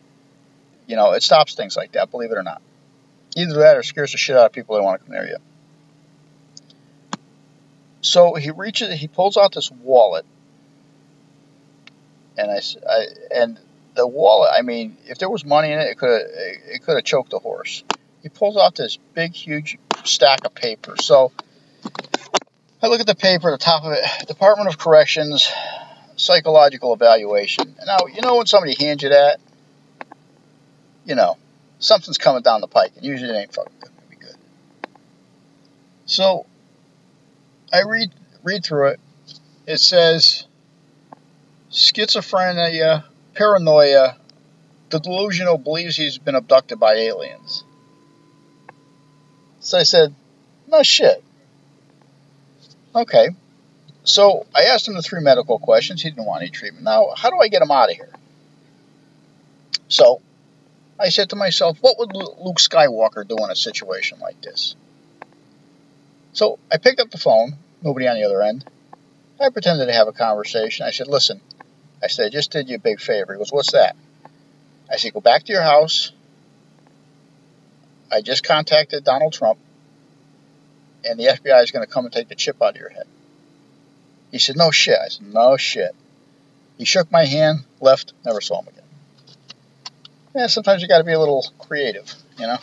You 0.88 0.96
know, 0.96 1.12
it 1.12 1.22
stops 1.22 1.54
things 1.54 1.76
like 1.76 1.92
that, 1.92 2.10
believe 2.10 2.32
it 2.32 2.36
or 2.36 2.42
not. 2.42 2.60
Either 3.36 3.60
that 3.60 3.76
or 3.76 3.84
scares 3.84 4.10
the 4.10 4.18
shit 4.18 4.36
out 4.36 4.46
of 4.46 4.52
people 4.52 4.74
that 4.74 4.82
want 4.82 5.00
to 5.00 5.06
come 5.06 5.14
near 5.14 5.28
you. 5.28 5.36
So 8.00 8.34
he 8.34 8.50
reaches, 8.50 8.98
he 8.98 9.06
pulls 9.06 9.36
out 9.36 9.54
this 9.54 9.70
wallet, 9.70 10.26
and 12.36 12.50
I, 12.50 12.60
I 12.88 13.06
and 13.32 13.60
the 13.94 14.06
wallet, 14.06 14.52
I 14.56 14.62
mean, 14.62 14.96
if 15.06 15.18
there 15.18 15.28
was 15.28 15.44
money 15.44 15.72
in 15.72 15.78
it, 15.78 15.88
it 15.88 15.98
could 15.98 16.22
it 16.22 16.82
could 16.82 16.96
have 16.96 17.04
choked 17.04 17.30
the 17.30 17.38
horse. 17.38 17.84
He 18.22 18.28
pulls 18.28 18.56
out 18.56 18.76
this 18.76 18.98
big, 19.14 19.32
huge 19.32 19.78
stack 20.04 20.44
of 20.44 20.54
paper. 20.54 20.94
So 20.98 21.32
I 22.82 22.88
look 22.88 23.00
at 23.00 23.06
the 23.06 23.14
paper, 23.14 23.50
the 23.50 23.58
top 23.58 23.84
of 23.84 23.92
it, 23.92 24.04
Department 24.26 24.68
of 24.68 24.78
Corrections, 24.78 25.50
psychological 26.16 26.94
evaluation. 26.94 27.76
Now, 27.84 28.06
you 28.12 28.22
know 28.22 28.36
when 28.36 28.46
somebody 28.46 28.74
hands 28.78 29.02
you 29.02 29.10
that, 29.10 29.40
you 31.04 31.14
know, 31.14 31.36
something's 31.78 32.18
coming 32.18 32.42
down 32.42 32.60
the 32.60 32.68
pike, 32.68 32.92
and 32.96 33.04
usually 33.04 33.30
it 33.30 33.40
ain't 33.40 33.54
fucking 33.54 33.72
going 33.80 33.94
to 33.94 34.08
be 34.08 34.16
good. 34.16 34.36
So 36.06 36.46
I 37.72 37.82
read 37.82 38.12
read 38.42 38.64
through 38.64 38.88
it. 38.88 39.00
It 39.66 39.78
says 39.78 40.46
schizophrenia 41.70 43.04
paranoia, 43.34 44.16
the 44.90 45.00
delusional 45.00 45.58
believes 45.58 45.96
he's 45.96 46.18
been 46.18 46.34
abducted 46.34 46.78
by 46.78 46.94
aliens. 46.94 47.64
So 49.60 49.78
I 49.78 49.84
said, 49.84 50.14
no 50.68 50.82
shit. 50.82 51.22
Okay. 52.94 53.28
So 54.04 54.46
I 54.54 54.64
asked 54.64 54.88
him 54.88 54.94
the 54.94 55.02
three 55.02 55.20
medical 55.20 55.58
questions. 55.58 56.02
He 56.02 56.10
didn't 56.10 56.26
want 56.26 56.42
any 56.42 56.50
treatment. 56.50 56.84
Now, 56.84 57.12
how 57.16 57.30
do 57.30 57.38
I 57.38 57.48
get 57.48 57.62
him 57.62 57.70
out 57.70 57.90
of 57.90 57.96
here? 57.96 58.10
So 59.88 60.20
I 60.98 61.08
said 61.10 61.30
to 61.30 61.36
myself, 61.36 61.78
what 61.80 61.98
would 61.98 62.14
Luke 62.14 62.58
Skywalker 62.58 63.26
do 63.26 63.36
in 63.36 63.50
a 63.50 63.56
situation 63.56 64.18
like 64.20 64.40
this? 64.40 64.74
So 66.32 66.58
I 66.70 66.78
picked 66.78 67.00
up 67.00 67.10
the 67.10 67.18
phone, 67.18 67.56
nobody 67.82 68.08
on 68.08 68.16
the 68.16 68.24
other 68.24 68.42
end. 68.42 68.64
I 69.40 69.50
pretended 69.50 69.86
to 69.86 69.92
have 69.92 70.08
a 70.08 70.12
conversation. 70.12 70.86
I 70.86 70.90
said, 70.90 71.08
listen, 71.08 71.40
I 72.02 72.08
said, 72.08 72.26
I 72.26 72.28
just 72.30 72.50
did 72.50 72.68
you 72.68 72.76
a 72.76 72.80
big 72.80 73.00
favor. 73.00 73.32
He 73.32 73.38
goes, 73.38 73.52
What's 73.52 73.72
that? 73.72 73.96
I 74.90 74.96
said, 74.96 75.12
Go 75.14 75.20
back 75.20 75.44
to 75.44 75.52
your 75.52 75.62
house. 75.62 76.12
I 78.10 78.20
just 78.20 78.44
contacted 78.44 79.04
Donald 79.04 79.32
Trump, 79.32 79.58
and 81.04 81.18
the 81.18 81.24
FBI 81.24 81.62
is 81.62 81.70
going 81.70 81.86
to 81.86 81.90
come 81.90 82.04
and 82.04 82.12
take 82.12 82.28
the 82.28 82.34
chip 82.34 82.60
out 82.60 82.74
of 82.74 82.80
your 82.80 82.90
head. 82.90 83.06
He 84.30 84.38
said, 84.38 84.56
No 84.56 84.70
shit. 84.70 84.98
I 84.98 85.08
said, 85.08 85.32
No 85.32 85.56
shit. 85.56 85.94
He 86.78 86.84
shook 86.84 87.10
my 87.12 87.24
hand, 87.24 87.60
left, 87.80 88.12
never 88.24 88.40
saw 88.40 88.60
him 88.60 88.68
again. 88.68 88.82
Yeah, 90.34 90.46
sometimes 90.46 90.82
you 90.82 90.88
got 90.88 90.98
to 90.98 91.04
be 91.04 91.12
a 91.12 91.18
little 91.18 91.46
creative, 91.58 92.12
you 92.38 92.46
know? 92.46 92.56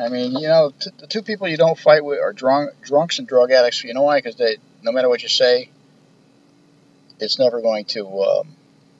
I 0.00 0.08
mean, 0.08 0.32
you 0.32 0.48
know, 0.48 0.72
t- 0.78 0.90
the 0.98 1.06
two 1.06 1.22
people 1.22 1.46
you 1.46 1.56
don't 1.56 1.78
fight 1.78 2.04
with 2.04 2.18
are 2.18 2.32
drunk, 2.32 2.80
drunks 2.82 3.18
and 3.18 3.28
drug 3.28 3.52
addicts. 3.52 3.84
You 3.84 3.94
know 3.94 4.02
why? 4.02 4.18
Because 4.18 4.36
they, 4.36 4.56
no 4.82 4.90
matter 4.90 5.08
what 5.08 5.22
you 5.22 5.28
say, 5.28 5.68
it's 7.22 7.38
never 7.38 7.60
going 7.60 7.84
to, 7.86 8.06
um, 8.22 8.48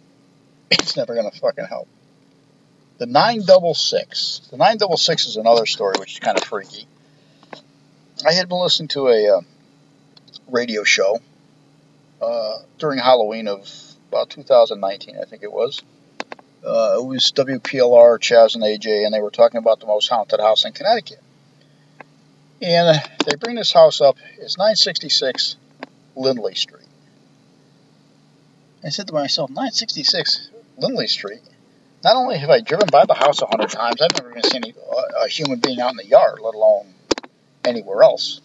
it's 0.70 0.96
never 0.96 1.14
going 1.14 1.30
to 1.30 1.38
fucking 1.38 1.66
help. 1.66 1.88
The 2.98 3.06
966. 3.06 4.48
The 4.50 4.56
966 4.56 5.26
is 5.26 5.36
another 5.36 5.66
story 5.66 5.94
which 5.98 6.12
is 6.12 6.18
kind 6.20 6.38
of 6.38 6.44
freaky. 6.44 6.86
I 8.24 8.32
had 8.32 8.48
been 8.48 8.58
listening 8.58 8.88
to 8.88 9.08
a 9.08 9.38
uh, 9.38 9.40
radio 10.48 10.84
show 10.84 11.18
uh, 12.20 12.58
during 12.78 13.00
Halloween 13.00 13.48
of 13.48 13.68
about 14.08 14.30
2019, 14.30 15.16
I 15.20 15.24
think 15.24 15.42
it 15.42 15.52
was. 15.52 15.82
Uh, 16.64 16.98
it 16.98 17.04
was 17.04 17.32
WPLR, 17.32 18.20
Chaz 18.20 18.54
and 18.54 18.62
AJ, 18.62 19.04
and 19.04 19.12
they 19.12 19.20
were 19.20 19.30
talking 19.30 19.58
about 19.58 19.80
the 19.80 19.86
most 19.86 20.08
haunted 20.08 20.38
house 20.38 20.64
in 20.64 20.72
Connecticut. 20.72 21.20
And 22.60 23.02
they 23.26 23.34
bring 23.34 23.56
this 23.56 23.72
house 23.72 24.00
up. 24.00 24.16
It's 24.38 24.56
966 24.56 25.56
Lindley 26.14 26.54
Street. 26.54 26.81
I 28.84 28.88
said 28.88 29.06
to 29.08 29.12
myself, 29.12 29.50
966 29.50 30.50
Lindley 30.76 31.06
Street? 31.06 31.40
Not 32.02 32.16
only 32.16 32.36
have 32.38 32.50
I 32.50 32.60
driven 32.60 32.90
by 32.90 33.04
the 33.06 33.14
house 33.14 33.40
a 33.40 33.46
hundred 33.46 33.70
times, 33.70 34.00
I've 34.00 34.12
never 34.12 34.30
even 34.30 34.42
seen 34.42 34.64
a, 34.64 35.24
a 35.24 35.28
human 35.28 35.60
being 35.60 35.80
out 35.80 35.92
in 35.92 35.96
the 35.96 36.06
yard, 36.06 36.40
let 36.42 36.54
alone 36.54 36.92
anywhere 37.64 38.02
else. 38.02 38.40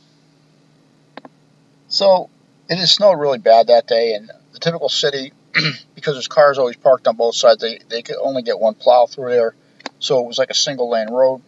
So 1.87 2.29
it 2.69 2.77
had 2.77 2.87
snowed 2.87 3.19
really 3.19 3.39
bad 3.39 3.67
that 3.67 3.87
day, 3.87 4.13
and 4.13 4.29
the 4.51 4.59
typical 4.59 4.89
city, 4.89 5.33
because 5.95 6.13
there's 6.13 6.27
cars 6.27 6.59
always 6.59 6.75
parked 6.75 7.07
on 7.07 7.15
both 7.15 7.35
sides, 7.35 7.61
they, 7.61 7.79
they 7.89 8.03
could 8.03 8.17
only 8.21 8.43
get 8.43 8.59
one 8.59 8.75
plow 8.75 9.07
through 9.07 9.31
there. 9.31 9.55
So 9.99 10.19
it 10.19 10.27
was 10.27 10.37
like 10.37 10.51
a 10.51 10.55
single 10.55 10.89
lane 10.89 11.09
road. 11.09 11.41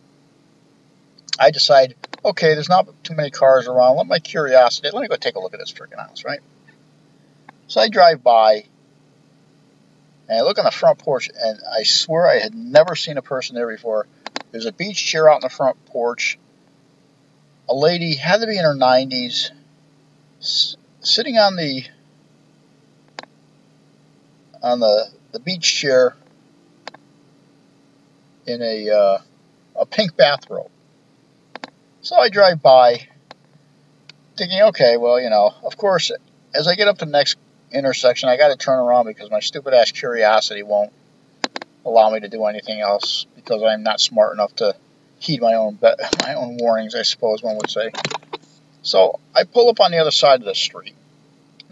I 1.39 1.51
decide, 1.51 1.95
okay, 2.25 2.55
there's 2.55 2.69
not 2.69 2.87
too 3.03 3.13
many 3.13 3.29
cars 3.29 3.67
around. 3.67 3.97
Let 3.97 4.07
my 4.07 4.19
curiosity, 4.19 4.89
let 4.91 5.01
me 5.01 5.07
go 5.07 5.15
take 5.15 5.35
a 5.35 5.39
look 5.39 5.53
at 5.53 5.59
this 5.59 5.71
freaking 5.71 5.99
house, 5.99 6.23
right? 6.25 6.39
So 7.67 7.81
I 7.81 7.89
drive 7.89 8.23
by, 8.23 8.65
and 10.29 10.37
I 10.37 10.43
look 10.43 10.59
on 10.59 10.65
the 10.65 10.71
front 10.71 10.99
porch, 10.99 11.29
and 11.35 11.59
I 11.75 11.83
swear 11.83 12.27
I 12.27 12.37
had 12.37 12.53
never 12.53 12.95
seen 12.95 13.17
a 13.17 13.21
person 13.23 13.55
there 13.55 13.67
before. 13.67 14.07
There's 14.51 14.67
a 14.67 14.71
beach 14.71 15.03
chair 15.03 15.27
out 15.27 15.37
in 15.37 15.41
the 15.41 15.49
front 15.49 15.83
porch. 15.85 16.37
A 17.67 17.73
lady 17.73 18.15
had 18.15 18.41
to 18.41 18.47
be 18.47 18.57
in 18.57 18.63
her 18.63 18.75
90s, 18.75 19.49
sitting 20.39 21.37
on 21.37 21.55
the 21.55 21.83
on 24.61 24.79
the, 24.79 25.07
the 25.31 25.39
beach 25.39 25.75
chair 25.75 26.15
in 28.45 28.61
a 28.61 28.89
uh, 28.89 29.17
a 29.75 29.85
pink 29.85 30.15
bathrobe. 30.15 30.69
So 32.01 32.17
I 32.17 32.29
drive 32.29 32.61
by, 32.61 33.07
thinking, 34.37 34.61
okay, 34.61 34.97
well, 34.97 35.19
you 35.19 35.29
know, 35.29 35.53
of 35.63 35.75
course, 35.75 36.11
as 36.53 36.67
I 36.67 36.75
get 36.75 36.87
up 36.87 36.99
to 36.99 37.05
the 37.05 37.11
next 37.11 37.37
intersection, 37.71 38.29
I 38.29 38.37
got 38.37 38.49
to 38.49 38.57
turn 38.57 38.79
around 38.79 39.05
because 39.05 39.29
my 39.29 39.39
stupid 39.39 39.73
ass 39.73 39.91
curiosity 39.91 40.63
won't 40.63 40.91
allow 41.85 42.09
me 42.09 42.19
to 42.19 42.27
do 42.27 42.45
anything 42.45 42.79
else 42.79 43.25
because 43.35 43.63
I'm 43.63 43.83
not 43.83 43.99
smart 43.99 44.33
enough 44.33 44.55
to 44.57 44.75
heed 45.19 45.41
my 45.41 45.55
own 45.55 45.77
my 46.19 46.33
own 46.33 46.57
warnings, 46.57 46.95
I 46.95 47.03
suppose 47.03 47.43
one 47.43 47.57
would 47.57 47.69
say. 47.69 47.91
So 48.81 49.19
I 49.35 49.43
pull 49.43 49.69
up 49.69 49.79
on 49.79 49.91
the 49.91 49.97
other 49.97 50.11
side 50.11 50.39
of 50.39 50.45
the 50.45 50.55
street. 50.55 50.95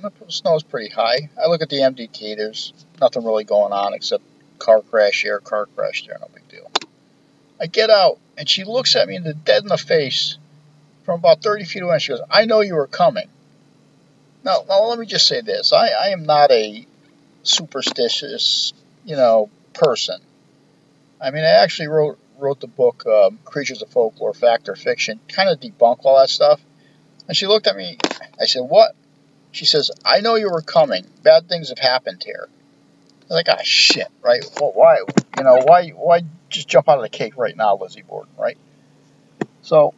The 0.02 0.12
snow's 0.28 0.64
pretty 0.64 0.90
high. 0.90 1.30
I 1.42 1.48
look 1.48 1.62
at 1.62 1.70
the 1.70 1.78
MDT. 1.78 2.38
There's 2.38 2.74
nothing 3.02 3.26
really 3.26 3.46
going 3.46 3.74
on 3.74 3.94
except 3.94 4.24
car 4.60 4.82
crash 4.82 5.24
here, 5.24 5.40
car 5.40 5.66
crash 5.76 6.06
there. 6.06 6.18
No 6.20 6.28
big 6.34 6.48
deal. 6.50 6.70
I 7.60 7.66
get 7.66 7.90
out, 7.90 8.20
and 8.38 8.48
she 8.48 8.64
looks 8.64 8.96
at 8.96 9.08
me 9.08 9.16
in 9.16 9.24
the 9.24 9.34
dead 9.34 9.64
in 9.64 9.70
the 9.70 9.78
face 9.78 10.38
from 11.04 11.20
about 11.20 11.42
30 11.42 11.66
feet 11.66 11.82
away. 11.82 11.94
And 11.94 12.02
she 12.02 12.12
goes, 12.12 12.22
"I 12.30 12.46
know 12.46 12.62
you 12.62 12.76
were 12.76 12.88
coming." 12.88 13.30
Now, 14.44 14.64
now 14.68 14.86
let 14.86 15.00
me 15.00 15.06
just 15.06 15.28
say 15.28 15.42
this: 15.42 15.74
I, 15.74 15.88
I 15.88 16.10
am 16.10 16.24
not 16.24 16.52
a 16.52 16.86
superstitious, 17.44 18.74
you 19.06 19.16
know, 19.16 19.50
person. 19.74 20.20
I 21.22 21.32
mean, 21.32 21.44
I 21.44 21.64
actually 21.64 21.88
wrote 21.88 22.20
wrote 22.38 22.60
the 22.60 22.68
book 22.68 23.06
um, 23.08 23.40
Creatures 23.44 23.82
of 23.82 23.90
Folklore, 23.90 24.34
Fact 24.34 24.70
or 24.70 24.76
Fiction, 24.76 25.20
kind 25.28 25.50
of 25.50 25.60
debunk 25.60 26.06
all 26.06 26.20
that 26.20 26.30
stuff. 26.30 26.62
And 27.28 27.36
she 27.36 27.48
looked 27.48 27.68
at 27.68 27.76
me. 27.76 27.98
I 28.40 28.46
said, 28.46 28.62
"What?" 28.62 28.96
She 29.52 29.66
says, 29.66 29.92
"I 30.06 30.22
know 30.22 30.36
you 30.36 30.50
were 30.50 30.62
coming. 30.62 31.06
Bad 31.24 31.50
things 31.50 31.70
have 31.70 31.80
happened 31.80 32.24
here." 32.24 32.48
I 32.50 33.34
was 33.34 33.36
like, 33.36 33.50
"Ah, 33.50 33.62
shit, 33.64 34.08
right? 34.22 34.44
Well, 34.60 34.72
why? 34.74 35.00
You 35.38 35.44
know, 35.44 35.62
why? 35.66 35.90
Why 35.90 36.22
just 36.50 36.68
jump 36.68 36.88
out 36.88 36.98
of 36.98 37.04
the 37.04 37.10
cake 37.10 37.38
right 37.38 37.56
now, 37.56 37.76
Lizzie 37.76 38.04
Borden, 38.04 38.32
right?" 38.38 38.58
So, 39.62 39.94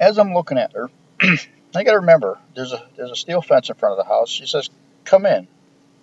as 0.00 0.18
I'm 0.18 0.34
looking 0.34 0.58
at 0.58 0.72
her, 0.72 0.90
I 1.74 1.84
got 1.84 1.92
to 1.92 2.00
remember 2.00 2.38
there's 2.54 2.72
a 2.72 2.84
there's 2.96 3.10
a 3.10 3.16
steel 3.16 3.42
fence 3.42 3.68
in 3.68 3.76
front 3.76 3.98
of 3.98 4.04
the 4.04 4.08
house. 4.12 4.30
She 4.30 4.46
says, 4.46 4.70
"Come 5.04 5.26
in." 5.26 5.46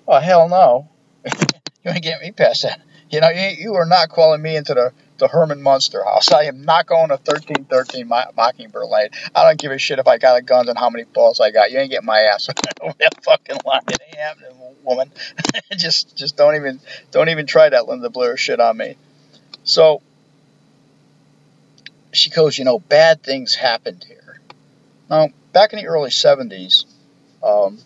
Oh 0.08 0.20
hell 0.20 0.48
no! 0.48 0.88
you 1.26 1.92
ain't 1.92 2.04
getting 2.04 2.28
me 2.28 2.32
past 2.32 2.64
that. 2.64 2.82
You 3.10 3.22
know, 3.22 3.30
you, 3.30 3.50
you 3.58 3.76
are 3.76 3.86
not 3.86 4.10
calling 4.10 4.42
me 4.42 4.56
into 4.56 4.74
the, 4.74 4.92
the 5.18 5.28
Herman 5.30 5.62
Munster 5.62 6.04
house. 6.04 6.32
I 6.32 6.44
am 6.44 6.64
not 6.64 6.88
going 6.88 7.08
to 7.08 7.16
1313 7.16 8.08
Mockingbird 8.08 8.88
Lane. 8.90 9.10
I 9.34 9.44
don't 9.44 9.58
give 9.58 9.72
a 9.72 9.78
shit 9.78 10.00
if 10.00 10.08
I 10.08 10.18
got 10.18 10.38
a 10.38 10.42
gun 10.42 10.68
and 10.68 10.78
how 10.78 10.90
many 10.90 11.06
balls 11.06 11.40
I 11.40 11.52
got. 11.52 11.72
You 11.72 11.80
ain't 11.80 11.90
getting 11.90 12.06
my 12.06 12.20
ass 12.20 12.50
over 12.82 12.94
that 13.00 13.24
fucking 13.24 13.58
line. 13.66 13.82
It 13.88 14.02
ain't 14.08 14.18
happening, 14.18 14.52
woman. 14.84 15.12
just 15.78 16.16
just 16.18 16.36
don't 16.36 16.56
even 16.56 16.80
don't 17.12 17.30
even 17.30 17.46
try 17.46 17.70
that 17.70 17.88
Linda 17.88 18.10
Blair 18.10 18.36
shit 18.36 18.60
on 18.60 18.76
me. 18.76 18.98
So 19.64 20.02
she 22.12 22.30
goes, 22.30 22.58
you 22.58 22.66
know, 22.66 22.80
bad 22.80 23.24
things 23.24 23.56
happened 23.56 24.04
here. 24.06 24.40
Now, 25.10 25.30
back 25.58 25.74
in 25.74 25.80
the 25.80 25.88
early 25.88 26.12
70s, 26.12 26.86
um, 27.42 27.80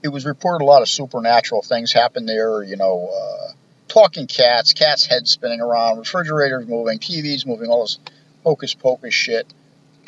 it 0.00 0.06
was 0.06 0.24
reported 0.24 0.62
a 0.62 0.66
lot 0.66 0.82
of 0.82 0.88
supernatural 0.88 1.62
things 1.62 1.92
happened 1.92 2.28
there. 2.28 2.62
You 2.62 2.76
know, 2.76 3.10
uh, 3.12 3.52
talking 3.88 4.28
cats, 4.28 4.72
cats' 4.72 5.04
heads 5.04 5.32
spinning 5.32 5.60
around, 5.60 5.98
refrigerators 5.98 6.68
moving, 6.68 7.00
TVs 7.00 7.44
moving, 7.44 7.70
all 7.70 7.82
this 7.82 7.98
hocus 8.44 8.74
pocus 8.74 9.14
shit. 9.14 9.52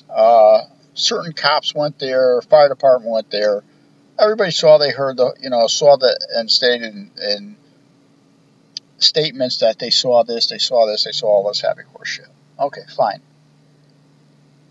Uh, 0.08 0.60
certain 0.94 1.32
cops 1.32 1.74
went 1.74 1.98
there, 1.98 2.40
fire 2.42 2.68
department 2.68 3.10
went 3.10 3.30
there. 3.32 3.64
Everybody 4.16 4.52
saw, 4.52 4.78
they 4.78 4.92
heard 4.92 5.16
the, 5.16 5.34
you 5.40 5.50
know, 5.50 5.66
saw 5.66 5.96
the 5.96 6.16
and 6.36 6.48
stated 6.48 6.94
in, 6.94 7.10
in 7.20 7.56
statements 8.98 9.58
that 9.58 9.80
they 9.80 9.90
saw 9.90 10.22
this, 10.22 10.46
they 10.46 10.58
saw 10.58 10.86
this, 10.86 11.02
they 11.02 11.12
saw 11.12 11.26
all 11.26 11.48
this 11.48 11.60
happy 11.60 11.82
horse 11.92 12.08
shit. 12.08 12.28
Okay, 12.56 12.82
fine. 12.96 13.20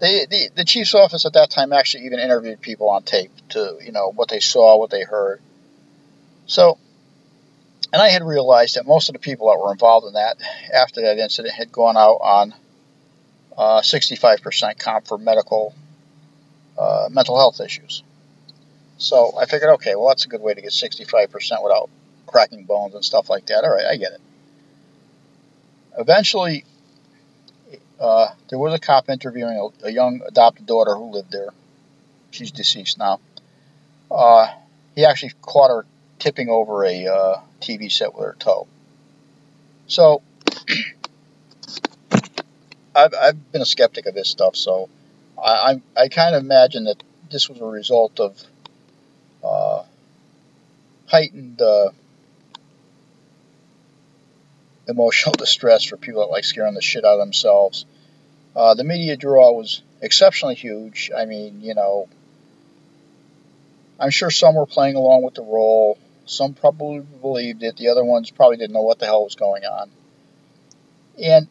The, 0.04 0.50
the 0.54 0.66
chief's 0.66 0.94
office 0.96 1.26
at 1.26 1.34
that 1.34 1.50
time 1.50 1.72
actually 1.72 2.08
even 2.08 2.20
interviewed 2.20 2.60
people 2.60 2.90
on 2.90 3.04
tape 3.04 3.32
to, 3.50 3.78
you 3.82 3.94
know, 3.94 4.12
what 4.12 4.28
they 4.28 4.42
saw, 4.42 4.78
what 4.78 4.90
they 4.90 5.04
heard. 5.04 5.42
So, 6.46 6.78
and 7.94 8.02
I 8.02 8.10
had 8.10 8.22
realized 8.22 8.76
that 8.76 8.86
most 8.86 9.08
of 9.08 9.14
the 9.14 9.20
people 9.20 9.50
that 9.50 9.64
were 9.64 9.72
involved 9.72 10.06
in 10.08 10.14
that 10.14 10.36
after 10.74 11.02
that 11.04 11.20
incident 11.20 11.54
had 11.54 11.72
gone 11.72 11.96
out 11.96 12.20
on 12.22 12.54
uh, 13.58 13.80
65% 13.80 14.78
comp 14.78 15.08
for 15.08 15.18
medical, 15.18 15.74
uh, 16.78 17.08
mental 17.10 17.38
health 17.38 17.62
issues. 17.62 18.04
So 18.98 19.32
I 19.40 19.46
figured, 19.46 19.72
okay, 19.76 19.96
well, 19.96 20.10
that's 20.10 20.26
a 20.26 20.28
good 20.30 20.42
way 20.42 20.54
to 20.54 20.62
get 20.62 20.72
65% 20.72 21.32
without 21.64 21.90
cracking 22.28 22.66
bones 22.66 22.94
and 22.94 23.06
stuff 23.06 23.30
like 23.30 23.46
that. 23.46 23.64
All 23.64 23.74
right, 23.74 23.86
I 23.86 23.96
get 23.96 24.12
it. 24.12 24.22
Eventually, 25.98 26.66
uh, 28.00 28.30
there 28.50 28.60
was 28.60 28.74
a 28.74 28.80
cop 28.80 29.10
interviewing 29.10 29.72
a, 29.84 29.88
a, 29.88 29.92
young 29.92 30.22
adopted 30.28 30.66
daughter 30.66 30.96
who 30.96 31.12
lived 31.12 31.32
there. 31.32 31.50
She's 32.32 32.52
deceased 32.52 32.98
now. 32.98 33.20
Uh, 34.10 34.48
he 34.96 35.06
actually 35.06 35.34
caught 35.42 35.70
her 35.70 35.86
tipping 36.20 36.50
over 36.50 36.84
a 36.86 37.08
uh, 37.08 37.42
TV 37.62 37.92
set 37.92 38.14
with 38.14 38.26
her 38.26 38.36
toe. 38.40 38.68
So, 39.88 40.22
I've, 42.96 43.14
I've 43.14 43.52
been 43.52 43.62
a 43.62 43.66
skeptic 43.66 44.06
of 44.06 44.14
this 44.14 44.30
stuff, 44.30 44.56
so 44.56 44.90
I, 45.42 45.82
I, 45.96 46.04
I 46.04 46.08
kind 46.10 46.36
of 46.36 46.44
imagine 46.44 46.86
that 46.86 47.02
this 47.32 47.50
was 47.50 47.60
a 47.60 47.66
result 47.66 48.20
of 48.20 48.42
uh, 49.44 49.84
heightened 51.08 51.62
uh, 51.62 51.90
emotional 54.88 55.34
distress 55.38 55.84
for 55.84 55.98
people 55.98 56.22
that 56.22 56.32
like 56.32 56.44
scaring 56.44 56.74
the 56.74 56.82
shit 56.82 57.06
out 57.06 57.14
of 57.14 57.20
themselves. 57.20 57.86
Uh, 58.56 58.76
the 58.76 58.84
media 58.84 59.18
draw 59.18 59.52
was 59.52 59.82
exceptionally 60.02 60.56
huge. 60.56 61.12
I 61.16 61.26
mean, 61.26 61.62
you 61.62 61.74
know, 61.74 62.08
I'm 64.00 64.12
sure 64.12 64.30
some 64.30 64.56
were 64.56 64.66
playing 64.66 64.96
along 64.96 65.24
with 65.24 65.36
the 65.36 65.44
role. 65.44 65.98
Some 66.26 66.54
probably 66.54 67.00
believed 67.00 67.64
it. 67.64 67.78
The 67.78 67.90
other 67.90 68.04
ones 68.04 68.32
probably 68.32 68.58
didn't 68.58 68.74
know 68.74 68.82
what 68.82 69.00
the 69.00 69.06
hell 69.06 69.24
was 69.24 69.36
going 69.36 69.64
on. 69.64 69.90
And 71.22 71.48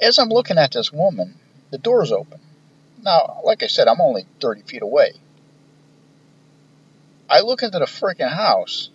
as 0.00 0.18
I'm 0.18 0.28
looking 0.28 0.58
at 0.58 0.72
this 0.72 0.92
woman, 0.92 1.34
the 1.70 1.78
door's 1.78 2.12
open. 2.12 2.40
Now, 3.02 3.40
like 3.44 3.62
I 3.62 3.66
said, 3.66 3.88
I'm 3.88 4.00
only 4.00 4.26
30 4.40 4.62
feet 4.62 4.82
away. 4.82 5.12
I 7.28 7.40
look 7.40 7.62
into 7.62 7.78
the 7.78 7.86
freaking 7.86 8.32
house, 8.32 8.90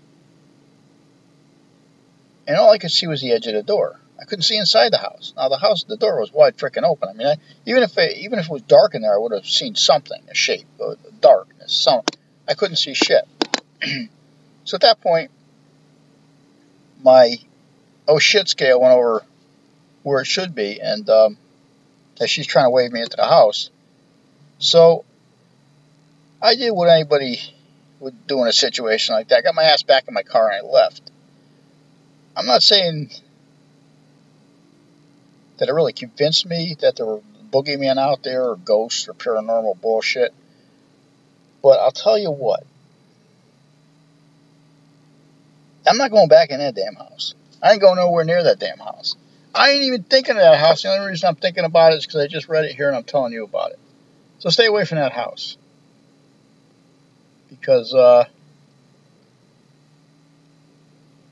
and 2.50 2.58
all 2.58 2.72
I 2.72 2.80
could 2.80 2.90
see 2.90 3.06
was 3.06 3.22
the 3.22 3.32
edge 3.32 3.46
of 3.46 3.54
the 3.54 3.62
door. 3.62 4.00
I 4.20 4.26
couldn't 4.26 4.42
see 4.42 4.58
inside 4.58 4.92
the 4.92 4.98
house. 4.98 5.34
Now 5.38 5.50
the 5.50 5.60
house, 5.60 5.84
the 5.84 5.98
door 5.98 6.20
was 6.20 6.34
wide 6.34 6.58
freaking 6.58 6.82
open. 6.82 7.08
I 7.08 7.14
mean, 7.14 7.28
I, 7.28 7.36
even 7.68 7.84
if 7.84 7.96
it, 7.96 8.18
even 8.18 8.40
if 8.40 8.46
it 8.46 8.52
was 8.52 8.64
dark 8.64 8.96
in 8.96 9.04
there, 9.04 9.14
I 9.14 9.20
would 9.20 9.34
have 9.34 9.46
seen 9.46 9.76
something, 9.76 10.20
a 10.28 10.34
shape, 10.34 10.66
a 10.82 10.96
darkness, 11.22 11.72
some. 11.72 12.02
I 12.48 12.56
couldn't 12.56 12.78
see 12.78 12.96
shit. 12.96 13.24
so 14.64 14.76
at 14.76 14.82
that 14.82 15.00
point, 15.00 15.30
my 17.04 17.36
oh 18.08 18.18
shit 18.18 18.50
scale 18.50 18.82
went 18.82 18.96
over 18.96 19.24
where 20.02 20.22
it 20.22 20.26
should 20.26 20.56
be, 20.56 20.82
and 20.82 21.08
um, 21.08 21.38
as 22.20 22.32
she's 22.32 22.48
trying 22.48 22.66
to 22.66 22.72
wave 22.72 22.92
me 22.92 23.02
into 23.02 23.16
the 23.16 23.26
house. 23.26 23.70
So 24.58 25.06
I 26.42 26.56
did 26.56 26.72
what 26.72 26.90
anybody 26.90 27.42
would 28.00 28.26
do 28.26 28.42
in 28.42 28.48
a 28.48 28.54
situation 28.54 29.14
like 29.14 29.28
that. 29.28 29.38
I 29.38 29.42
got 29.44 29.54
my 29.54 29.66
ass 29.66 29.84
back 29.84 30.08
in 30.08 30.16
my 30.16 30.24
car 30.24 30.50
and 30.50 30.66
I 30.66 30.68
left. 30.68 31.12
I'm 32.40 32.46
not 32.46 32.64
saying 32.64 33.12
that 35.58 35.68
it 35.68 35.74
really 35.74 35.92
convinced 35.92 36.46
me 36.46 36.78
that 36.80 36.96
there 36.96 37.06
were 37.06 37.20
boogeymen 37.52 37.98
out 37.98 38.24
there 38.24 38.46
or 38.46 38.56
ghosts 38.56 39.10
or 39.10 39.14
paranormal 39.14 39.82
bullshit. 39.82 40.34
But 41.62 41.82
I'll 41.82 41.92
tell 41.92 42.18
you 42.18 42.32
what. 42.32 42.64
I'm 45.86 45.98
not 45.98 46.12
going 46.12 46.30
back 46.30 46.50
in 46.52 46.60
that 46.60 46.76
damn 46.76 46.96
house. 46.96 47.36
I 47.62 47.74
ain't 47.74 47.82
going 47.82 47.98
nowhere 47.98 48.24
near 48.24 48.42
that 48.42 48.58
damn 48.58 48.80
house. 48.80 49.18
I 49.54 49.72
ain't 49.72 49.84
even 49.84 50.04
thinking 50.04 50.38
of 50.38 50.42
that 50.42 50.60
house. 50.60 50.84
The 50.84 50.94
only 50.94 51.10
reason 51.10 51.28
I'm 51.28 51.36
thinking 51.36 51.66
about 51.66 51.92
it 51.92 51.98
is 51.98 52.06
because 52.06 52.22
I 52.22 52.28
just 52.28 52.48
read 52.48 52.64
it 52.64 52.74
here 52.74 52.88
and 52.88 52.96
I'm 52.96 53.04
telling 53.04 53.34
you 53.34 53.44
about 53.44 53.72
it. 53.72 53.80
So 54.38 54.50
stay 54.50 54.68
away 54.68 54.86
from 54.86 55.00
that 55.00 55.12
house. 55.12 55.58
Because 57.50 57.94
uh, 57.94 58.24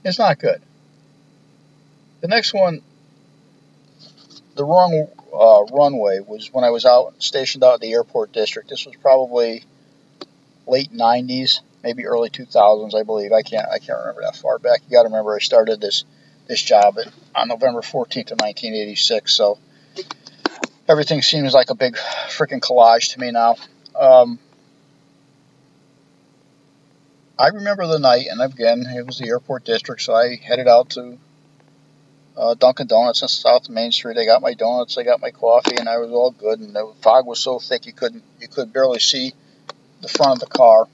it's 0.03 0.19
not 0.19 0.37
good. 0.37 0.61
The 2.27 2.35
next 2.35 2.53
one, 2.53 2.81
the 4.55 4.65
wrong 4.65 5.07
uh, 5.33 5.63
runway, 5.73 6.19
was 6.19 6.51
when 6.51 6.65
I 6.65 6.71
was 6.71 6.85
out 6.85 7.13
stationed 7.23 7.63
out 7.63 7.75
at 7.75 7.79
the 7.79 7.93
airport 7.93 8.33
district. 8.33 8.67
This 8.67 8.85
was 8.85 8.97
probably 8.97 9.63
late 10.67 10.91
90s, 10.91 11.61
maybe 11.83 12.05
early 12.05 12.29
2000s, 12.29 12.93
I 12.93 13.03
believe. 13.03 13.31
I 13.31 13.43
can't 13.43 13.65
I 13.69 13.79
can't 13.79 13.97
remember 13.99 14.23
that 14.23 14.35
far 14.35 14.59
back. 14.59 14.81
You 14.83 14.91
got 14.91 15.03
to 15.03 15.07
remember 15.07 15.37
I 15.37 15.39
started 15.39 15.79
this 15.79 16.03
this 16.49 16.61
job 16.61 16.99
at, 16.99 17.07
on 17.33 17.47
November 17.47 17.79
14th 17.79 18.33
of 18.33 18.41
1986, 18.41 19.33
so 19.33 19.57
everything 20.89 21.21
seems 21.21 21.53
like 21.53 21.69
a 21.69 21.75
big 21.75 21.95
freaking 21.95 22.59
collage 22.59 23.13
to 23.13 23.21
me 23.21 23.31
now. 23.31 23.55
Um, 23.97 24.37
I 27.39 27.47
remember 27.47 27.87
the 27.87 27.99
night, 27.99 28.27
and 28.29 28.41
again, 28.41 28.85
it 28.85 29.05
was 29.05 29.17
the 29.17 29.29
airport 29.29 29.63
district, 29.63 30.01
so 30.01 30.13
I 30.13 30.35
headed 30.35 30.67
out 30.67 30.89
to 30.89 31.17
uh, 32.37 32.53
Dunkin' 32.53 32.87
Donuts 32.87 33.23
on 33.23 33.29
South 33.29 33.69
Main 33.69 33.91
Street. 33.91 34.17
I 34.17 34.25
got 34.25 34.41
my 34.41 34.53
donuts, 34.53 34.97
I 34.97 35.03
got 35.03 35.21
my 35.21 35.31
coffee, 35.31 35.75
and 35.77 35.89
I 35.89 35.97
was 35.97 36.11
all 36.11 36.31
good. 36.31 36.59
And 36.59 36.75
the 36.75 36.93
fog 37.01 37.25
was 37.25 37.39
so 37.39 37.59
thick 37.59 37.85
you 37.85 37.93
couldn't, 37.93 38.23
you 38.39 38.47
could 38.47 38.71
barely 38.71 38.99
see 38.99 39.33
the 40.01 40.07
front 40.07 40.33
of 40.33 40.39
the 40.39 40.55
car. 40.55 40.87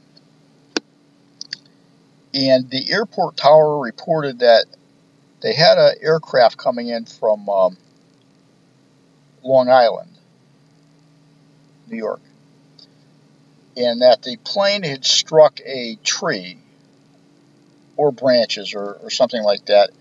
And 2.34 2.70
the 2.70 2.92
airport 2.92 3.38
tower 3.38 3.80
reported 3.80 4.40
that 4.40 4.66
they 5.42 5.54
had 5.54 5.78
an 5.78 5.96
aircraft 6.02 6.58
coming 6.58 6.88
in 6.88 7.06
from 7.06 7.48
um, 7.50 7.78
Long 9.44 9.70
Island, 9.70 10.10
New 11.88 11.98
York, 11.98 12.22
and 13.76 14.02
that 14.02 14.24
the 14.24 14.38
plane 14.38 14.84
had 14.84 15.04
struck 15.04 15.60
a 15.66 15.98
tree 16.04 16.58
or 17.98 18.12
branches 18.12 18.74
or, 18.74 18.94
or 18.94 19.10
something 19.10 19.44
like 19.44 19.66
that. 19.66 19.92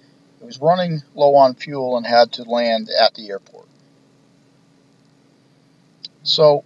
It 0.42 0.46
was 0.46 0.60
running 0.60 1.02
low 1.14 1.36
on 1.36 1.54
fuel 1.54 1.96
and 1.96 2.04
had 2.04 2.32
to 2.32 2.42
land 2.42 2.88
at 2.90 3.14
the 3.14 3.30
airport. 3.30 3.68
So 6.24 6.64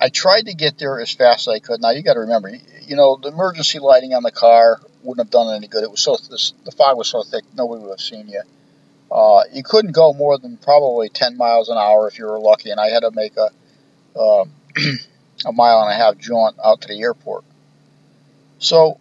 I 0.00 0.08
tried 0.08 0.46
to 0.46 0.54
get 0.54 0.76
there 0.76 1.00
as 1.00 1.12
fast 1.12 1.46
as 1.46 1.54
I 1.54 1.58
could. 1.60 1.80
Now 1.80 1.90
you 1.90 2.02
got 2.02 2.14
to 2.14 2.20
remember, 2.20 2.50
you 2.82 2.96
know, 2.96 3.18
the 3.22 3.28
emergency 3.28 3.78
lighting 3.78 4.14
on 4.14 4.24
the 4.24 4.32
car 4.32 4.80
wouldn't 5.02 5.24
have 5.24 5.30
done 5.30 5.54
any 5.54 5.68
good. 5.68 5.84
It 5.84 5.90
was 5.90 6.00
so 6.00 6.16
the 6.16 6.72
fog 6.72 6.98
was 6.98 7.08
so 7.08 7.22
thick, 7.22 7.44
nobody 7.54 7.82
would 7.82 7.90
have 7.90 8.00
seen 8.00 8.28
you. 8.28 8.42
Uh, 9.12 9.42
you 9.52 9.62
couldn't 9.62 9.92
go 9.92 10.12
more 10.12 10.36
than 10.36 10.56
probably 10.56 11.08
10 11.08 11.36
miles 11.36 11.68
an 11.68 11.78
hour 11.78 12.08
if 12.08 12.18
you 12.18 12.26
were 12.26 12.40
lucky, 12.40 12.70
and 12.70 12.80
I 12.80 12.88
had 12.88 13.00
to 13.00 13.12
make 13.12 13.36
a 13.36 13.50
uh, 14.18 14.44
a 15.46 15.52
mile 15.52 15.82
and 15.82 15.92
a 15.92 15.94
half 15.94 16.18
jaunt 16.18 16.56
out 16.64 16.80
to 16.80 16.88
the 16.88 17.00
airport. 17.00 17.44
So 18.58 18.98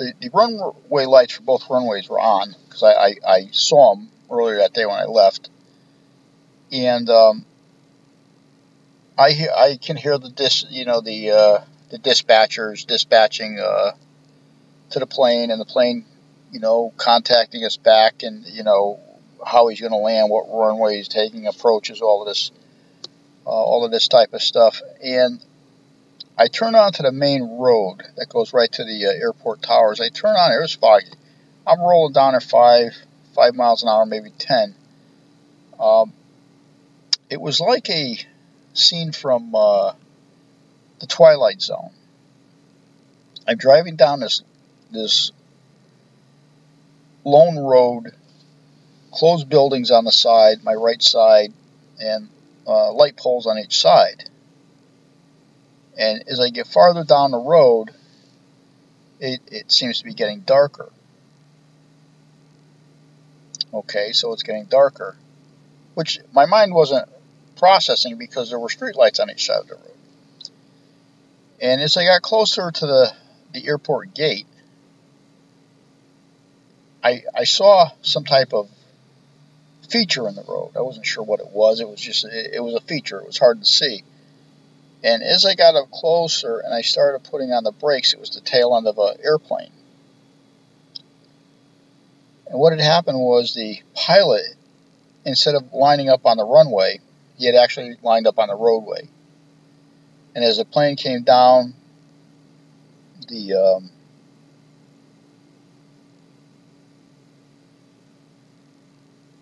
the, 0.00 0.14
the 0.18 0.30
runway 0.32 1.04
lights 1.04 1.34
for 1.34 1.42
both 1.42 1.68
runways 1.68 2.08
were 2.08 2.18
on 2.18 2.54
because 2.64 2.82
I, 2.82 2.92
I, 2.92 3.14
I, 3.28 3.48
saw 3.52 3.94
them 3.94 4.08
earlier 4.30 4.56
that 4.56 4.72
day 4.72 4.86
when 4.86 4.96
I 4.96 5.04
left, 5.04 5.50
and 6.72 7.08
um, 7.10 7.44
I 9.18 9.46
I 9.54 9.78
can 9.80 9.98
hear 9.98 10.16
the 10.16 10.30
dis 10.30 10.64
you 10.70 10.86
know 10.86 11.02
the 11.02 11.32
uh, 11.32 11.58
the 11.90 11.98
dispatchers 11.98 12.86
dispatching 12.86 13.60
uh, 13.60 13.92
to 14.90 14.98
the 14.98 15.06
plane 15.06 15.50
and 15.50 15.60
the 15.60 15.66
plane 15.66 16.06
you 16.50 16.60
know 16.60 16.94
contacting 16.96 17.62
us 17.64 17.76
back 17.76 18.22
and 18.22 18.46
you 18.46 18.64
know 18.64 19.00
how 19.44 19.68
he's 19.68 19.80
going 19.80 19.92
to 19.92 19.98
land, 19.98 20.30
what 20.30 20.46
runway 20.48 20.96
he's 20.96 21.08
taking, 21.08 21.46
approaches, 21.46 22.00
all 22.00 22.22
of 22.22 22.28
this, 22.28 22.50
uh, 23.46 23.50
all 23.50 23.84
of 23.84 23.90
this 23.90 24.08
type 24.08 24.32
of 24.32 24.42
stuff. 24.42 24.80
And 25.02 25.44
I 26.40 26.48
turn 26.48 26.74
onto 26.74 27.02
the 27.02 27.12
main 27.12 27.58
road 27.58 28.02
that 28.16 28.30
goes 28.30 28.54
right 28.54 28.72
to 28.72 28.82
the 28.82 29.08
uh, 29.08 29.10
airport 29.10 29.60
towers. 29.60 30.00
I 30.00 30.08
turn 30.08 30.36
on, 30.36 30.52
it 30.52 30.58
was 30.58 30.74
foggy. 30.74 31.12
I'm 31.66 31.80
rolling 31.82 32.14
down 32.14 32.34
at 32.34 32.42
five, 32.42 32.96
five 33.34 33.54
miles 33.54 33.82
an 33.82 33.90
hour, 33.90 34.06
maybe 34.06 34.30
ten. 34.30 34.74
Um, 35.78 36.14
it 37.28 37.38
was 37.38 37.60
like 37.60 37.90
a 37.90 38.16
scene 38.72 39.12
from 39.12 39.54
uh, 39.54 39.92
the 41.00 41.06
Twilight 41.06 41.60
Zone. 41.60 41.90
I'm 43.46 43.58
driving 43.58 43.96
down 43.96 44.20
this 44.20 44.42
this 44.90 45.32
lone 47.22 47.58
road, 47.58 48.12
closed 49.12 49.46
buildings 49.50 49.90
on 49.90 50.06
the 50.06 50.12
side, 50.12 50.64
my 50.64 50.72
right 50.72 51.02
side, 51.02 51.52
and 51.98 52.30
uh, 52.66 52.94
light 52.94 53.18
poles 53.18 53.44
on 53.44 53.58
each 53.58 53.78
side. 53.78 54.29
And 56.00 56.24
as 56.28 56.40
I 56.40 56.48
get 56.48 56.66
farther 56.66 57.04
down 57.04 57.30
the 57.30 57.38
road, 57.38 57.90
it, 59.20 59.42
it 59.48 59.70
seems 59.70 59.98
to 59.98 60.04
be 60.04 60.14
getting 60.14 60.40
darker. 60.40 60.90
Okay, 63.72 64.12
so 64.12 64.32
it's 64.32 64.42
getting 64.42 64.64
darker, 64.64 65.14
which 65.94 66.18
my 66.32 66.46
mind 66.46 66.72
wasn't 66.74 67.06
processing 67.56 68.16
because 68.16 68.48
there 68.48 68.58
were 68.58 68.68
streetlights 68.68 69.20
on 69.20 69.30
each 69.30 69.44
side 69.44 69.60
of 69.60 69.68
the 69.68 69.74
road. 69.74 69.84
And 71.60 71.82
as 71.82 71.98
I 71.98 72.06
got 72.06 72.22
closer 72.22 72.70
to 72.70 72.86
the, 72.86 73.12
the 73.52 73.66
airport 73.68 74.14
gate, 74.14 74.46
I, 77.04 77.24
I 77.36 77.44
saw 77.44 77.90
some 78.00 78.24
type 78.24 78.54
of 78.54 78.70
feature 79.90 80.26
in 80.26 80.34
the 80.34 80.44
road. 80.48 80.72
I 80.76 80.80
wasn't 80.80 81.04
sure 81.04 81.22
what 81.22 81.40
it 81.40 81.50
was. 81.52 81.80
It 81.80 81.88
was 81.88 82.00
just, 82.00 82.24
it, 82.24 82.54
it 82.54 82.60
was 82.60 82.74
a 82.74 82.80
feature. 82.80 83.20
It 83.20 83.26
was 83.26 83.38
hard 83.38 83.60
to 83.60 83.66
see. 83.66 84.02
And 85.02 85.22
as 85.22 85.46
I 85.46 85.54
got 85.54 85.76
up 85.76 85.90
closer 85.90 86.58
and 86.58 86.74
I 86.74 86.82
started 86.82 87.24
putting 87.30 87.52
on 87.52 87.64
the 87.64 87.72
brakes, 87.72 88.12
it 88.12 88.20
was 88.20 88.30
the 88.30 88.40
tail 88.40 88.76
end 88.76 88.86
of 88.86 88.98
an 88.98 89.16
airplane. 89.24 89.72
And 92.46 92.58
what 92.58 92.72
had 92.72 92.80
happened 92.80 93.18
was 93.18 93.54
the 93.54 93.80
pilot, 93.94 94.44
instead 95.24 95.54
of 95.54 95.72
lining 95.72 96.08
up 96.08 96.26
on 96.26 96.36
the 96.36 96.44
runway, 96.44 97.00
he 97.38 97.46
had 97.46 97.54
actually 97.54 97.96
lined 98.02 98.26
up 98.26 98.38
on 98.38 98.48
the 98.48 98.56
roadway. 98.56 99.08
And 100.34 100.44
as 100.44 100.58
the 100.58 100.64
plane 100.64 100.96
came 100.96 101.22
down, 101.22 101.74
the 103.28 103.54
um, 103.54 103.90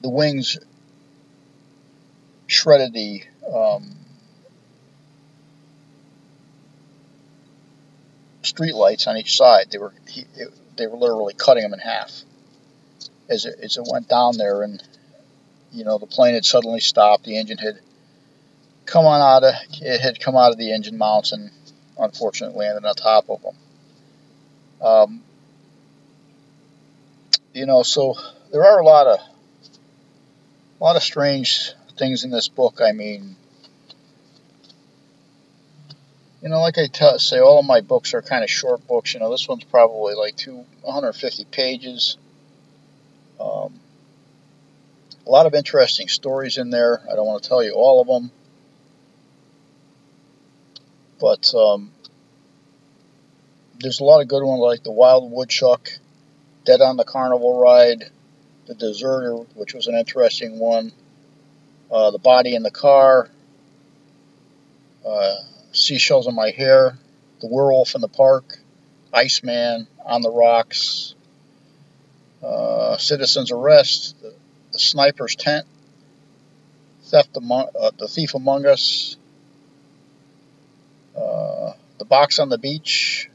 the 0.03 0.09
wings 0.09 0.59
shredded 2.47 2.92
the 2.92 3.23
um, 3.53 3.97
street 8.49 8.75
lights 8.75 9.07
on 9.07 9.17
each 9.17 9.37
side. 9.37 9.67
They 9.71 9.79
were 9.79 9.93
he, 10.09 10.25
it, 10.37 10.49
they 10.77 10.87
were 10.87 10.97
literally 10.97 11.35
cutting 11.35 11.63
them 11.63 11.75
in 11.75 11.81
half 11.81 12.11
as 13.29 13.45
it, 13.45 13.59
as 13.63 13.77
it 13.77 13.85
went 13.91 14.09
down 14.09 14.37
there, 14.37 14.63
and 14.63 14.83
you 15.73 15.85
know 15.85 15.99
the 15.99 16.07
plane 16.07 16.35
had 16.35 16.45
suddenly 16.45 16.81
stopped. 16.81 17.25
The 17.25 17.39
engine 17.39 17.59
had 17.59 17.79
come 18.87 19.05
on 19.05 19.21
out 19.21 19.45
of 19.45 19.55
it 19.83 20.01
had 20.01 20.19
come 20.19 20.37
out 20.37 20.51
of 20.51 20.59
the 20.59 20.73
engine 20.73 20.97
mounts 20.97 21.33
and 21.33 21.51
unfortunately 21.99 22.59
landed 22.59 22.87
on 22.87 22.95
top 22.95 23.29
of 23.29 23.43
them. 23.43 23.55
Um, 24.81 25.23
you 27.53 27.67
know, 27.67 27.83
so 27.83 28.15
there 28.53 28.65
are 28.65 28.79
a 28.79 28.85
lot 28.85 29.07
of 29.07 29.19
a 30.81 30.85
lot 30.85 30.97
of 30.97 31.03
strange 31.03 31.73
things 31.99 32.25
in 32.25 32.31
this 32.31 32.49
book. 32.49 32.81
I 32.81 32.93
mean, 32.93 33.37
you 36.42 36.48
know, 36.48 36.61
like 36.61 36.77
I 36.79 36.88
say, 37.16 37.40
all 37.40 37.59
of 37.59 37.66
my 37.66 37.81
books 37.81 38.14
are 38.14 38.22
kind 38.22 38.44
of 38.44 38.51
short 38.51 38.87
books. 38.87 39.14
You 39.14 39.20
know, 39.20 39.31
this 39.31 39.48
one's 39.48 39.64
probably 39.64 40.14
like 40.14 40.37
two 40.37 40.64
150 40.83 41.44
pages. 41.46 42.16
a 45.29 45.31
lot 45.31 45.46
of 45.46 45.55
interesting 45.55 46.09
stories 46.09 46.57
in 46.57 46.70
there. 46.70 47.03
I 47.11 47.14
don't 47.14 47.27
want 47.27 47.42
to 47.42 47.48
tell 47.48 47.62
you 47.62 47.72
all 47.72 48.01
of 48.01 48.07
them. 48.09 48.31
But 51.20 51.53
um, 51.55 51.90
there's 53.79 54.01
a 54.01 54.05
lot 54.05 54.22
of 54.22 54.29
good 54.29 54.42
ones 54.42 54.61
like 54.61 54.83
the 54.83 54.92
Wild 54.92 55.31
Woodchuck, 55.31 55.90
Dead 56.64 56.81
on 56.81 56.96
the 56.96 57.05
Carnival 57.05 57.61
Ride, 57.61 58.05
The 58.66 58.74
Deserter, 58.74 59.35
which 59.55 59.74
was 59.74 59.87
an 59.87 59.96
interesting 59.96 60.59
one, 60.59 60.92
uh, 61.90 62.11
The 62.11 62.18
Body 62.18 62.55
in 62.55 62.62
the 62.62 62.70
Car, 62.70 63.29
uh, 65.07 65.35
Seashells 65.79 66.27
in 66.27 66.35
My 66.35 66.51
Hair, 66.51 66.99
The 67.41 67.47
Werewolf 67.47 67.95
in 67.95 68.01
the 68.01 68.09
Park, 68.09 68.59
Iceman, 69.12 69.87
On 70.05 70.23
the 70.23 70.31
Rocks, 70.31 71.14
uh, 72.43 72.97
Citizen's 72.99 73.51
Arrest, 73.51 74.21
the, 74.21 74.35
the, 74.73 74.79
Sniper's 74.79 75.37
Tent, 75.37 75.67
Theft 77.05 77.37
among, 77.37 77.69
uh, 77.79 77.91
The 77.97 78.09
Thief 78.09 78.35
Among 78.35 78.67
Us, 78.67 79.17
uh, 81.17 81.73
The 81.99 82.05
Box 82.05 82.38
on 82.38 82.49
the 82.49 82.59
Beach, 82.59 83.31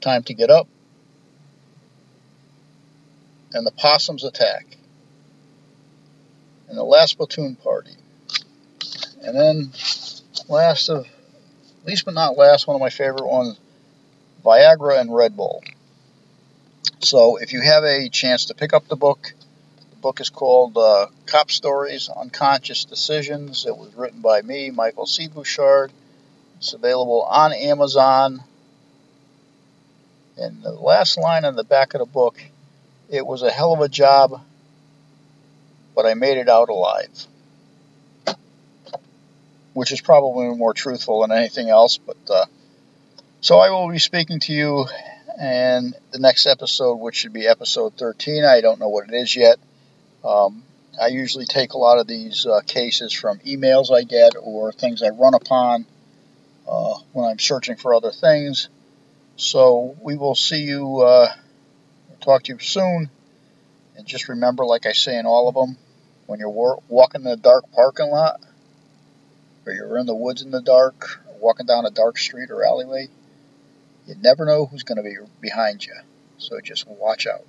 Time 0.00 0.22
to 0.24 0.34
Get 0.34 0.50
Up, 0.50 0.68
and 3.52 3.66
The 3.66 3.72
Possums 3.72 4.24
Attack, 4.24 4.76
and 6.68 6.78
The 6.78 6.84
Last 6.84 7.18
Platoon 7.18 7.56
Party. 7.56 7.96
And 9.22 9.36
then, 9.36 9.72
last 10.50 10.88
of, 10.88 11.06
least 11.86 12.04
but 12.04 12.14
not 12.14 12.36
last, 12.36 12.66
one 12.66 12.74
of 12.74 12.80
my 12.80 12.90
favorite 12.90 13.26
ones, 13.26 13.58
Viagra 14.44 15.00
and 15.00 15.14
Red 15.14 15.36
Bull. 15.36 15.62
So 17.00 17.36
if 17.36 17.52
you 17.52 17.60
have 17.62 17.84
a 17.84 18.08
chance 18.08 18.46
to 18.46 18.54
pick 18.54 18.72
up 18.74 18.88
the 18.88 18.96
book, 18.96 19.32
the 19.90 19.96
book 19.96 20.20
is 20.20 20.28
called 20.28 20.76
uh, 20.76 21.06
Cop 21.26 21.50
Stories 21.50 22.08
Unconscious 22.08 22.84
Decisions. 22.84 23.64
It 23.66 23.76
was 23.76 23.94
written 23.94 24.20
by 24.20 24.42
me, 24.42 24.70
Michael 24.70 25.06
C. 25.06 25.28
Bouchard. 25.28 25.92
It's 26.58 26.74
available 26.74 27.22
on 27.22 27.52
Amazon. 27.52 28.42
And 30.36 30.62
the 30.62 30.72
last 30.72 31.16
line 31.16 31.44
on 31.44 31.54
the 31.54 31.64
back 31.64 31.94
of 31.94 32.00
the 32.00 32.06
book, 32.06 32.42
it 33.08 33.26
was 33.26 33.42
a 33.42 33.50
hell 33.50 33.72
of 33.72 33.80
a 33.80 33.88
job, 33.88 34.42
but 35.94 36.06
I 36.06 36.14
made 36.14 36.38
it 36.38 36.48
out 36.48 36.68
alive 36.68 37.26
which 39.72 39.92
is 39.92 40.00
probably 40.00 40.54
more 40.56 40.74
truthful 40.74 41.22
than 41.22 41.32
anything 41.32 41.68
else. 41.68 41.98
But 41.98 42.16
uh, 42.28 42.46
so 43.40 43.58
I 43.58 43.70
will 43.70 43.90
be 43.90 43.98
speaking 43.98 44.40
to 44.40 44.52
you 44.52 44.86
and 45.40 45.94
the 46.10 46.18
next 46.18 46.46
episode, 46.46 46.96
which 46.96 47.16
should 47.16 47.32
be 47.32 47.46
episode 47.46 47.94
13. 47.96 48.44
I 48.44 48.60
don't 48.60 48.78
know 48.78 48.88
what 48.88 49.08
it 49.08 49.14
is 49.14 49.34
yet. 49.34 49.58
Um, 50.24 50.62
I 51.00 51.08
usually 51.08 51.46
take 51.46 51.72
a 51.72 51.78
lot 51.78 51.98
of 51.98 52.06
these 52.06 52.44
uh, 52.46 52.60
cases 52.66 53.12
from 53.12 53.38
emails 53.40 53.90
I 53.90 54.02
get 54.02 54.34
or 54.40 54.72
things 54.72 55.02
I 55.02 55.08
run 55.08 55.34
upon 55.34 55.86
uh, 56.68 56.94
when 57.12 57.30
I'm 57.30 57.38
searching 57.38 57.76
for 57.76 57.94
other 57.94 58.10
things. 58.10 58.68
So 59.36 59.96
we 60.02 60.16
will 60.16 60.34
see 60.34 60.62
you, 60.62 61.00
uh, 61.00 61.32
talk 62.20 62.42
to 62.44 62.52
you 62.52 62.58
soon. 62.58 63.08
And 63.96 64.06
just 64.06 64.28
remember, 64.28 64.66
like 64.66 64.84
I 64.84 64.92
say 64.92 65.18
in 65.18 65.24
all 65.24 65.48
of 65.48 65.54
them, 65.54 65.78
when 66.26 66.38
you're 66.38 66.78
walking 66.88 67.22
in 67.22 67.26
a 67.26 67.36
dark 67.36 67.64
parking 67.72 68.10
lot, 68.10 68.40
or 69.70 69.72
you're 69.72 69.98
in 69.98 70.06
the 70.06 70.14
woods 70.14 70.42
in 70.42 70.50
the 70.50 70.60
dark, 70.60 71.22
walking 71.38 71.66
down 71.66 71.86
a 71.86 71.90
dark 71.90 72.18
street 72.18 72.50
or 72.50 72.64
alleyway, 72.64 73.08
you 74.06 74.14
never 74.20 74.44
know 74.44 74.66
who's 74.66 74.82
going 74.82 74.96
to 74.96 75.02
be 75.02 75.16
behind 75.40 75.84
you. 75.84 75.94
So 76.38 76.60
just 76.60 76.88
watch 76.88 77.26
out. 77.26 77.44